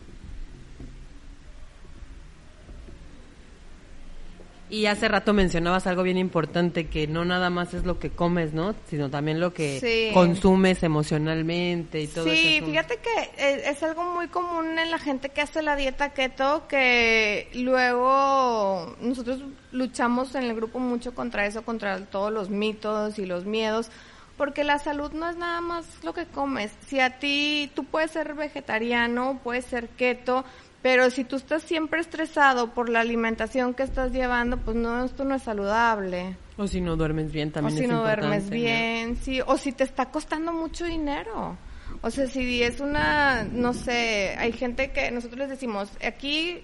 Y 4.68 4.86
hace 4.86 5.06
rato 5.06 5.32
mencionabas 5.32 5.86
algo 5.86 6.02
bien 6.02 6.18
importante, 6.18 6.88
que 6.88 7.06
no 7.06 7.24
nada 7.24 7.50
más 7.50 7.72
es 7.72 7.84
lo 7.84 8.00
que 8.00 8.10
comes, 8.10 8.52
¿no? 8.52 8.74
Sino 8.88 9.10
también 9.10 9.38
lo 9.38 9.54
que 9.54 9.78
Sí. 9.78 10.12
consumes 10.12 10.82
emocionalmente 10.82 12.00
y 12.00 12.08
todo 12.08 12.24
Sí, 12.24 12.30
ese 12.30 12.48
asunto. 12.48 12.66
fíjate 12.72 12.96
que 12.98 13.44
eh, 13.44 13.62
es, 13.70 13.82
algo 13.84 14.02
muy 14.02 14.26
común 14.26 14.76
en 14.78 14.90
la 14.90 14.98
gente 14.98 15.28
que 15.28 15.40
hace 15.40 15.62
la 15.62 15.76
dieta 15.76 16.10
keto, 16.14 16.66
que 16.68 17.48
luego 17.54 18.96
nosotros 19.00 19.40
luchamos 19.72 20.34
en 20.34 20.44
el 20.44 20.54
grupo 20.56 20.78
mucho 20.80 21.14
contra 21.14 21.46
eso, 21.46 21.62
contra 21.62 22.04
todos 22.06 22.32
los 22.32 22.50
mitos 22.50 23.18
y 23.20 23.26
los 23.26 23.44
miedos, 23.44 23.90
porque 24.36 24.64
la 24.64 24.78
salud 24.78 25.12
no 25.12 25.30
es 25.30 25.36
nada 25.36 25.60
más 25.60 25.86
lo 26.02 26.12
que 26.12 26.26
comes. 26.26 26.72
Si 26.86 27.00
a 27.00 27.18
ti, 27.18 27.70
tú 27.74 27.84
puedes 27.84 28.10
ser 28.10 28.34
vegetariano, 28.34 29.40
puedes 29.42 29.64
ser 29.64 29.88
keto, 29.90 30.44
pero 30.86 31.10
si 31.10 31.24
tú 31.24 31.34
estás 31.34 31.64
siempre 31.64 32.00
estresado 32.00 32.72
por 32.72 32.88
la 32.88 33.00
alimentación 33.00 33.74
que 33.74 33.82
estás 33.82 34.12
llevando, 34.12 34.56
pues 34.58 34.76
no, 34.76 35.04
esto 35.04 35.24
no 35.24 35.34
es 35.34 35.42
saludable. 35.42 36.36
O 36.56 36.68
si 36.68 36.80
no 36.80 36.94
duermes 36.94 37.32
bien 37.32 37.50
también 37.50 37.74
o 37.74 37.76
si 37.76 37.82
es 37.82 37.90
no 37.90 37.96
importante, 37.96 38.20
duermes 38.20 38.44
¿no? 38.44 38.50
bien, 38.52 39.16
sí, 39.16 39.40
o 39.44 39.56
si 39.56 39.72
te 39.72 39.82
está 39.82 40.12
costando 40.12 40.52
mucho 40.52 40.84
dinero. 40.84 41.58
O 42.02 42.10
sea, 42.12 42.28
si 42.28 42.62
es 42.62 42.78
una, 42.78 43.42
no 43.42 43.72
sé, 43.72 44.36
hay 44.38 44.52
gente 44.52 44.92
que 44.92 45.10
nosotros 45.10 45.40
les 45.40 45.48
decimos, 45.50 45.90
aquí 46.06 46.62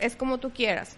es 0.00 0.16
como 0.16 0.38
tú 0.38 0.50
quieras. 0.50 0.96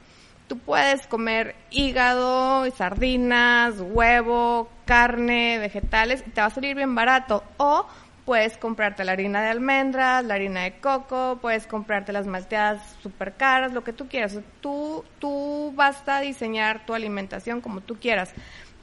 Tú 0.48 0.56
puedes 0.56 1.06
comer 1.06 1.54
hígado, 1.70 2.64
sardinas, 2.70 3.74
huevo, 3.80 4.70
carne, 4.86 5.58
vegetales, 5.58 6.24
y 6.26 6.30
te 6.30 6.40
va 6.40 6.46
a 6.46 6.50
salir 6.50 6.74
bien 6.74 6.94
barato. 6.94 7.44
O 7.58 7.86
puedes 8.24 8.56
comprarte 8.56 9.04
la 9.04 9.12
harina 9.12 9.42
de 9.42 9.48
almendras, 9.48 10.24
la 10.24 10.34
harina 10.34 10.62
de 10.62 10.74
coco, 10.78 11.38
puedes 11.42 11.66
comprarte 11.66 12.12
las 12.12 12.26
malteadas 12.26 12.80
súper 13.02 13.34
caras, 13.34 13.72
lo 13.72 13.82
que 13.84 13.92
tú 13.92 14.06
quieras. 14.08 14.38
Tú, 14.60 15.04
tú 15.18 15.72
vas 15.74 16.06
a 16.06 16.20
diseñar 16.20 16.86
tu 16.86 16.94
alimentación 16.94 17.60
como 17.60 17.80
tú 17.80 17.96
quieras. 18.00 18.30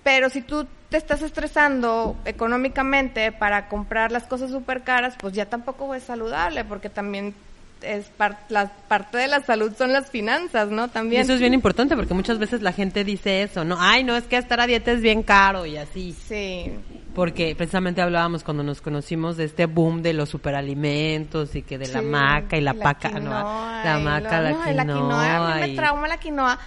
Pero 0.03 0.29
si 0.29 0.41
tú 0.41 0.65
te 0.89 0.97
estás 0.97 1.21
estresando 1.21 2.17
económicamente 2.25 3.31
para 3.31 3.67
comprar 3.67 4.11
las 4.11 4.23
cosas 4.23 4.49
súper 4.51 4.81
caras, 4.83 5.15
pues 5.19 5.33
ya 5.33 5.45
tampoco 5.45 5.93
es 5.95 6.03
saludable, 6.03 6.65
porque 6.65 6.89
también 6.89 7.33
es 7.81 8.07
par- 8.07 8.39
la 8.49 8.67
parte 8.87 9.17
de 9.17 9.27
la 9.27 9.41
salud 9.41 9.73
son 9.77 9.93
las 9.93 10.09
finanzas, 10.09 10.69
¿no? 10.69 10.89
También. 10.89 11.21
eso 11.21 11.33
es 11.33 11.39
bien 11.39 11.53
importante 11.53 11.95
porque 11.95 12.13
muchas 12.13 12.37
veces 12.39 12.61
la 12.61 12.73
gente 12.73 13.03
dice 13.05 13.41
eso, 13.43 13.63
¿no? 13.63 13.77
Ay, 13.79 14.03
no, 14.03 14.17
es 14.17 14.25
que 14.25 14.35
estar 14.37 14.59
a 14.59 14.67
dieta 14.67 14.91
es 14.91 15.01
bien 15.01 15.23
caro 15.23 15.65
y 15.65 15.77
así. 15.77 16.13
Sí, 16.27 16.71
Porque 17.15 17.55
precisamente 17.55 18.01
hablábamos 18.01 18.43
cuando 18.43 18.63
nos 18.63 18.81
conocimos 18.81 19.35
de 19.35 19.43
este 19.45 19.65
boom 19.65 20.01
de 20.01 20.13
los 20.13 20.29
superalimentos 20.29 21.55
y 21.55 21.63
que 21.63 21.77
de 21.77 21.87
la 21.87 22.01
maca 22.01 22.55
y 22.57 22.61
la, 22.61 22.73
paca, 22.73 23.09
quinoa 23.09 23.21
¿no? 23.21 23.83
La 23.83 23.99
maca, 23.99 24.41
lo- 24.41 24.49
la, 24.49 24.51
no, 24.51 24.63
quinoa. 24.63 24.73
la 24.73 24.85
quinoa, 24.85 25.35
a 25.35 25.55
mí 25.55 25.61
me 25.71 25.75
trauma 25.75 26.07
la 26.07 26.17
quinoa, 26.17 26.59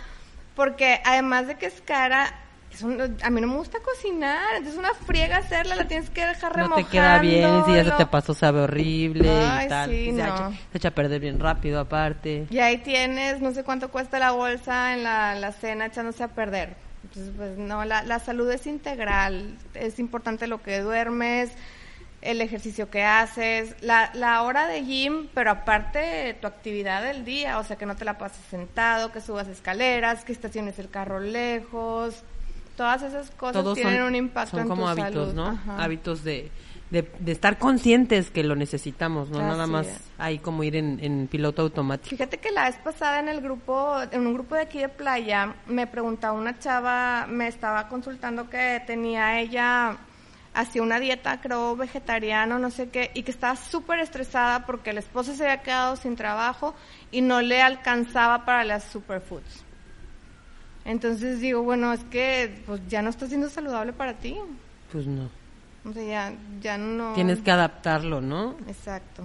porque 0.55 1.01
además 1.05 1.47
de 1.47 1.55
que 1.57 1.67
es 1.67 1.81
cara, 1.83 2.35
es 2.73 2.83
un- 2.83 3.17
a 3.23 3.31
mí 3.31 3.41
no 3.41 3.47
me 3.47 3.57
gusta 3.57 3.79
cocinar, 3.85 4.57
entonces 4.57 4.79
una 4.79 4.93
friega 4.95 5.39
hacerla, 5.39 5.77
la 5.77 5.87
tienes 5.87 6.11
que 6.11 6.27
dejar 6.27 6.57
no 6.57 6.63
remojando. 6.65 6.87
te 6.89 6.93
queda 6.93 7.19
bien, 7.19 7.65
si 7.67 7.75
ya 7.75 7.85
se 7.85 7.91
te 7.93 8.07
pasó 8.07 8.35
sabe 8.35 8.61
horrible 8.63 9.31
Ay, 9.31 9.67
y 9.67 9.69
tal. 9.69 9.91
sí, 9.91 9.97
y 9.97 10.13
se, 10.13 10.23
no. 10.23 10.25
echa, 10.25 10.51
se 10.73 10.79
echa 10.79 10.89
a 10.89 10.93
perder 10.93 11.21
bien 11.21 11.39
rápido 11.39 11.79
aparte. 11.81 12.47
Y 12.51 12.59
ahí 12.59 12.79
tienes, 12.79 13.41
no 13.41 13.53
sé 13.53 13.63
cuánto 13.63 13.91
cuesta 13.91 14.19
la 14.19 14.33
bolsa 14.33 14.95
en 14.95 15.05
la, 15.05 15.35
la 15.37 15.53
cena 15.53 15.87
echándose 15.87 16.25
a 16.25 16.29
perder. 16.29 16.75
Entonces, 17.05 17.33
pues 17.37 17.59
no, 17.59 17.85
la, 17.85 18.03
la 18.03 18.19
salud 18.19 18.51
es 18.51 18.67
integral. 18.67 19.57
Es 19.75 19.99
importante 19.99 20.47
lo 20.47 20.63
que 20.63 20.81
duermes, 20.81 21.51
el 22.23 22.41
ejercicio 22.41 22.89
que 22.89 23.03
haces, 23.03 23.75
la, 23.83 24.11
la 24.15 24.43
hora 24.43 24.69
de 24.69 24.85
gym, 24.85 25.29
pero 25.35 25.51
aparte 25.51 26.37
tu 26.41 26.47
actividad 26.47 27.03
del 27.03 27.25
día, 27.25 27.59
o 27.59 27.65
sea, 27.65 27.77
que 27.77 27.85
no 27.85 27.97
te 27.97 28.05
la 28.05 28.17
pases 28.17 28.45
sentado, 28.49 29.11
que 29.11 29.21
subas 29.21 29.49
escaleras, 29.49 30.25
que 30.25 30.33
estaciones 30.33 30.79
el 30.79 30.89
carro 30.89 31.19
lejos. 31.19 32.23
Todas 32.77 33.03
esas 33.03 33.31
cosas 33.33 33.63
Todos 33.63 33.75
tienen 33.75 33.99
son, 33.99 34.05
un 34.05 34.15
impacto 34.15 34.53
son 34.53 34.61
en 34.61 34.69
como 34.69 34.83
tu 34.83 34.89
hábitos, 34.89 35.13
salud. 35.13 35.35
¿no? 35.35 35.47
Ajá. 35.49 35.83
Hábitos 35.83 36.25
de, 36.25 36.51
de, 36.93 37.11
de 37.21 37.33
estar 37.33 37.59
conscientes 37.59 38.31
que 38.31 38.45
lo 38.45 38.55
necesitamos, 38.55 39.31
¿no? 39.31 39.39
Nada 39.39 39.67
más 39.67 39.87
es. 39.87 40.01
ahí 40.19 40.39
como 40.39 40.63
ir 40.63 40.77
en, 40.77 41.01
en 41.03 41.27
piloto 41.27 41.63
automático. 41.63 42.11
Fíjate 42.11 42.37
que 42.37 42.51
la 42.51 42.65
vez 42.65 42.77
pasada 42.77 43.19
en 43.19 43.29
el 43.29 43.41
grupo, 43.41 43.97
en 44.11 44.27
un 44.27 44.35
grupo 44.35 44.55
de 44.57 44.61
aquí 44.61 44.79
de 44.79 44.91
playa, 44.91 45.55
me 45.67 45.87
preguntaba 45.87 46.39
una 46.39 46.59
chava, 46.59 47.27
me 47.27 47.49
estaba 47.49 47.89
consultando 47.89 48.51
que 48.51 48.83
tenía 48.87 49.41
ella, 49.41 49.97
hacía 50.53 50.83
una 50.83 51.01
dieta, 51.01 51.41
creo, 51.41 51.75
vegetariano, 51.77 52.59
no 52.59 52.71
sé 52.71 52.91
qué, 52.91 53.11
y 53.15 53.23
que 53.23 53.31
estaba 53.31 53.57
súper 53.57 54.01
estresada 54.01 54.67
porque 54.67 54.91
el 54.91 54.99
esposo 54.99 55.35
se 55.35 55.45
había 55.45 55.63
quedado 55.63 55.97
sin 55.97 56.15
trabajo 56.15 56.75
y 57.11 57.23
no 57.23 57.41
le 57.41 57.63
alcanzaba 57.63 58.45
para 58.45 58.65
las 58.65 58.85
superfoods. 58.85 59.65
Entonces 60.85 61.41
digo, 61.41 61.63
bueno, 61.63 61.91
es 61.95 62.05
que 62.05 62.63
pues 62.67 62.83
ya 62.87 63.01
no 63.01 63.09
está 63.09 63.27
siendo 63.29 63.49
saludable 63.49 63.95
para 63.95 64.13
ti. 64.13 64.37
Pues 64.93 65.07
no. 65.07 65.31
O 65.85 65.93
sea, 65.93 66.05
ya, 66.05 66.37
ya 66.61 66.79
no... 66.79 67.13
Tienes 67.15 67.41
que 67.41 67.51
adaptarlo, 67.51 68.21
¿no? 68.21 68.57
Exacto. 68.69 69.25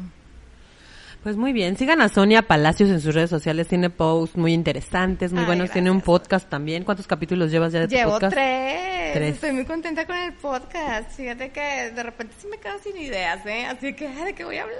Pues 1.23 1.35
muy 1.35 1.51
bien, 1.51 1.75
sigan 1.77 1.99
a 2.01 2.09
Sonia 2.09 2.43
Palacios 2.43 2.89
en 2.89 3.01
sus 3.01 3.13
redes 3.13 3.29
sociales, 3.29 3.67
tiene 3.67 3.89
posts 3.89 4.37
muy 4.37 4.53
interesantes, 4.53 5.33
muy 5.33 5.41
Ay, 5.41 5.45
buenos, 5.47 5.71
tiene 5.71 5.91
un 5.91 5.99
podcast 6.01 6.47
también. 6.47 6.83
¿Cuántos 6.83 7.05
capítulos 7.05 7.51
llevas 7.51 7.73
ya 7.73 7.81
de 7.81 7.87
tu 7.87 7.95
Llevo 7.95 8.11
podcast? 8.11 8.33
tres. 8.33 9.13
Tres. 9.13 9.35
Estoy 9.35 9.51
muy 9.51 9.65
contenta 9.65 10.05
con 10.05 10.15
el 10.15 10.33
podcast. 10.33 11.11
Fíjate 11.11 11.49
que 11.49 11.91
de 11.91 12.03
repente 12.03 12.33
sí 12.37 12.47
me 12.47 12.57
quedo 12.57 12.77
sin 12.79 12.95
ideas, 12.97 13.45
¿eh? 13.45 13.65
Así 13.65 13.93
que, 13.93 14.07
¿de 14.07 14.33
qué 14.33 14.45
voy 14.45 14.57
a 14.57 14.63
hablar? 14.63 14.77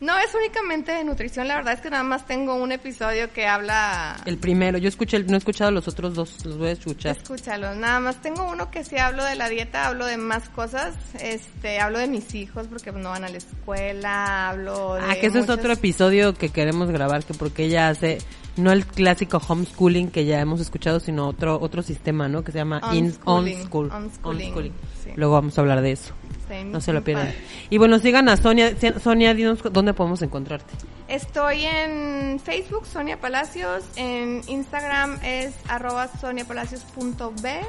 No 0.00 0.18
es 0.18 0.34
únicamente 0.34 0.92
de 0.92 1.02
nutrición, 1.04 1.48
la 1.48 1.54
verdad 1.54 1.74
es 1.74 1.80
que 1.80 1.88
nada 1.88 2.02
más 2.02 2.26
tengo 2.26 2.56
un 2.56 2.72
episodio 2.72 3.32
que 3.32 3.46
habla... 3.46 4.16
El 4.26 4.36
primero, 4.38 4.76
yo 4.76 4.88
escuché, 4.88 5.16
el- 5.16 5.26
no 5.28 5.34
he 5.34 5.38
escuchado 5.38 5.70
los 5.70 5.88
otros 5.88 6.14
dos, 6.14 6.44
los 6.44 6.58
voy 6.58 6.68
a 6.68 6.72
escuchar. 6.72 7.16
Escúchalo, 7.16 7.74
nada 7.74 8.00
más 8.00 8.20
tengo 8.20 8.46
uno 8.50 8.70
que 8.70 8.84
sí 8.84 8.98
hablo 8.98 9.24
de 9.24 9.34
la 9.36 9.48
dieta, 9.48 9.86
hablo 9.86 10.04
de 10.04 10.18
más 10.18 10.48
cosas, 10.50 10.94
este, 11.20 11.80
hablo 11.80 11.98
de 12.00 12.08
mis 12.08 12.34
hijos 12.34 12.66
porque 12.66 12.92
no 12.92 13.10
van 13.10 13.24
a 13.24 13.28
la 13.28 13.38
escuela, 13.38 14.50
hablo 14.50 14.94
de 14.94 15.00
Ah, 15.02 15.14
que 15.18 15.28
ese 15.28 15.38
es 15.38 15.48
otro 15.48 15.72
episodio 15.72 16.34
que 16.34 16.50
queremos 16.50 16.90
grabar, 16.90 17.24
que 17.24 17.32
porque 17.32 17.64
ella 17.64 17.88
hace, 17.88 18.18
no 18.56 18.72
el 18.72 18.84
clásico 18.84 19.40
homeschooling 19.48 20.10
que 20.10 20.26
ya 20.26 20.38
hemos 20.40 20.60
escuchado, 20.60 21.00
sino 21.00 21.28
otro 21.28 21.58
otro 21.60 21.82
sistema, 21.82 22.28
¿no? 22.28 22.44
Que 22.44 22.52
se 22.52 22.58
llama 22.58 22.80
in- 22.92 23.06
Unschooling, 23.06 23.60
Unschool. 23.62 23.90
unschooling, 23.90 24.72
sí. 25.02 25.10
Luego 25.16 25.32
vamos 25.34 25.56
a 25.56 25.60
hablar 25.62 25.80
de 25.80 25.92
eso. 25.92 26.12
No 26.62 26.80
se 26.80 26.92
lo 26.92 27.02
pierdan. 27.02 27.34
Y 27.70 27.78
bueno, 27.78 27.98
sigan 27.98 28.28
a 28.28 28.36
Sonia. 28.36 28.74
Sonia, 29.02 29.34
dinos 29.34 29.58
dónde 29.72 29.94
podemos 29.94 30.22
encontrarte. 30.22 30.72
Estoy 31.08 31.64
en 31.64 32.38
Facebook, 32.40 32.86
Sonia 32.86 33.18
Palacios. 33.20 33.84
En 33.96 34.42
Instagram 34.46 35.18
es 35.22 35.54
arroba 35.68 36.08
soniapalacios.b, 36.20 37.42
B 37.42 37.60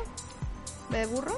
de 0.97 1.05
burro. 1.07 1.37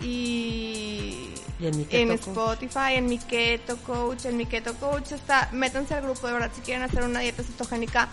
Y, 0.00 1.30
Y 1.58 1.66
en 1.66 1.76
mi 1.76 1.86
en. 1.90 2.10
Spotify, 2.12 2.94
en 2.94 3.06
mi 3.06 3.18
Keto 3.18 3.76
Coach. 3.78 4.24
En 4.26 4.36
mi 4.36 4.46
Keto 4.46 4.74
Coach 4.74 5.12
está, 5.12 5.48
métanse 5.52 5.94
al 5.94 6.02
grupo 6.02 6.26
de 6.26 6.32
verdad 6.34 6.50
si 6.54 6.60
quieren 6.62 6.82
hacer 6.82 7.02
una 7.02 7.20
dieta 7.20 7.42
cetogénica 7.42 8.08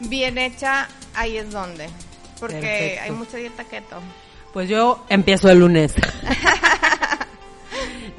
bien 0.00 0.38
hecha, 0.38 0.88
ahí 1.14 1.36
es 1.36 1.50
donde. 1.50 1.88
Porque 2.40 2.54
Perfecto. 2.60 3.02
hay 3.02 3.10
mucha 3.10 3.36
dieta 3.36 3.64
keto. 3.64 3.96
Pues 4.52 4.68
yo 4.68 5.04
empiezo 5.08 5.50
el 5.50 5.58
lunes. 5.60 5.94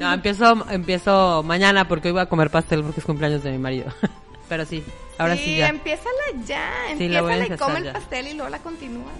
no, 0.00 0.12
empiezo, 0.12 0.66
empiezo 0.70 1.42
mañana 1.44 1.86
porque 1.86 2.08
hoy 2.08 2.12
voy 2.12 2.22
a 2.22 2.26
comer 2.26 2.50
pastel 2.50 2.82
porque 2.82 3.00
es 3.00 3.06
cumpleaños 3.06 3.42
de 3.42 3.52
mi 3.52 3.58
marido. 3.58 3.92
Pero 4.48 4.64
sí, 4.64 4.82
ahora 5.16 5.36
sí, 5.36 5.58
ya. 5.58 5.68
empiézala 5.68 6.10
ya. 6.44 6.72
Sí, 6.98 7.08
la 7.08 7.22
voy 7.22 7.34
a 7.34 7.36
Empiézala 7.36 7.54
y 7.54 7.74
come 7.74 7.86
el 7.86 7.92
pastel 7.92 8.26
y 8.26 8.34
luego 8.34 8.48
la 8.50 8.58
continúas. 8.58 9.14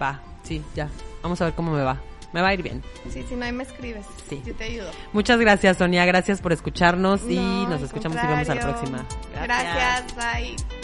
Va, 0.00 0.20
sí, 0.44 0.62
ya. 0.76 0.88
Vamos 1.22 1.40
a 1.40 1.46
ver 1.46 1.54
cómo 1.54 1.72
me 1.72 1.82
va. 1.82 1.98
Me 2.32 2.40
va 2.40 2.48
a 2.48 2.54
ir 2.54 2.62
bien. 2.62 2.82
Sí, 3.10 3.24
si 3.28 3.34
no, 3.34 3.44
ahí 3.44 3.52
me 3.52 3.64
escribes. 3.64 4.06
Sí. 4.28 4.40
Yo 4.46 4.54
te 4.54 4.64
ayudo. 4.64 4.90
Muchas 5.12 5.40
gracias, 5.40 5.78
Sonia. 5.78 6.04
Gracias 6.04 6.40
por 6.40 6.52
escucharnos 6.52 7.22
y 7.28 7.34
No, 7.34 7.68
nos 7.68 7.82
escuchamos 7.82 8.18
y 8.22 8.26
vemos 8.26 8.48
a 8.48 8.54
la 8.54 8.60
próxima. 8.60 9.06
Gracias, 9.42 10.14
bye. 10.14 10.79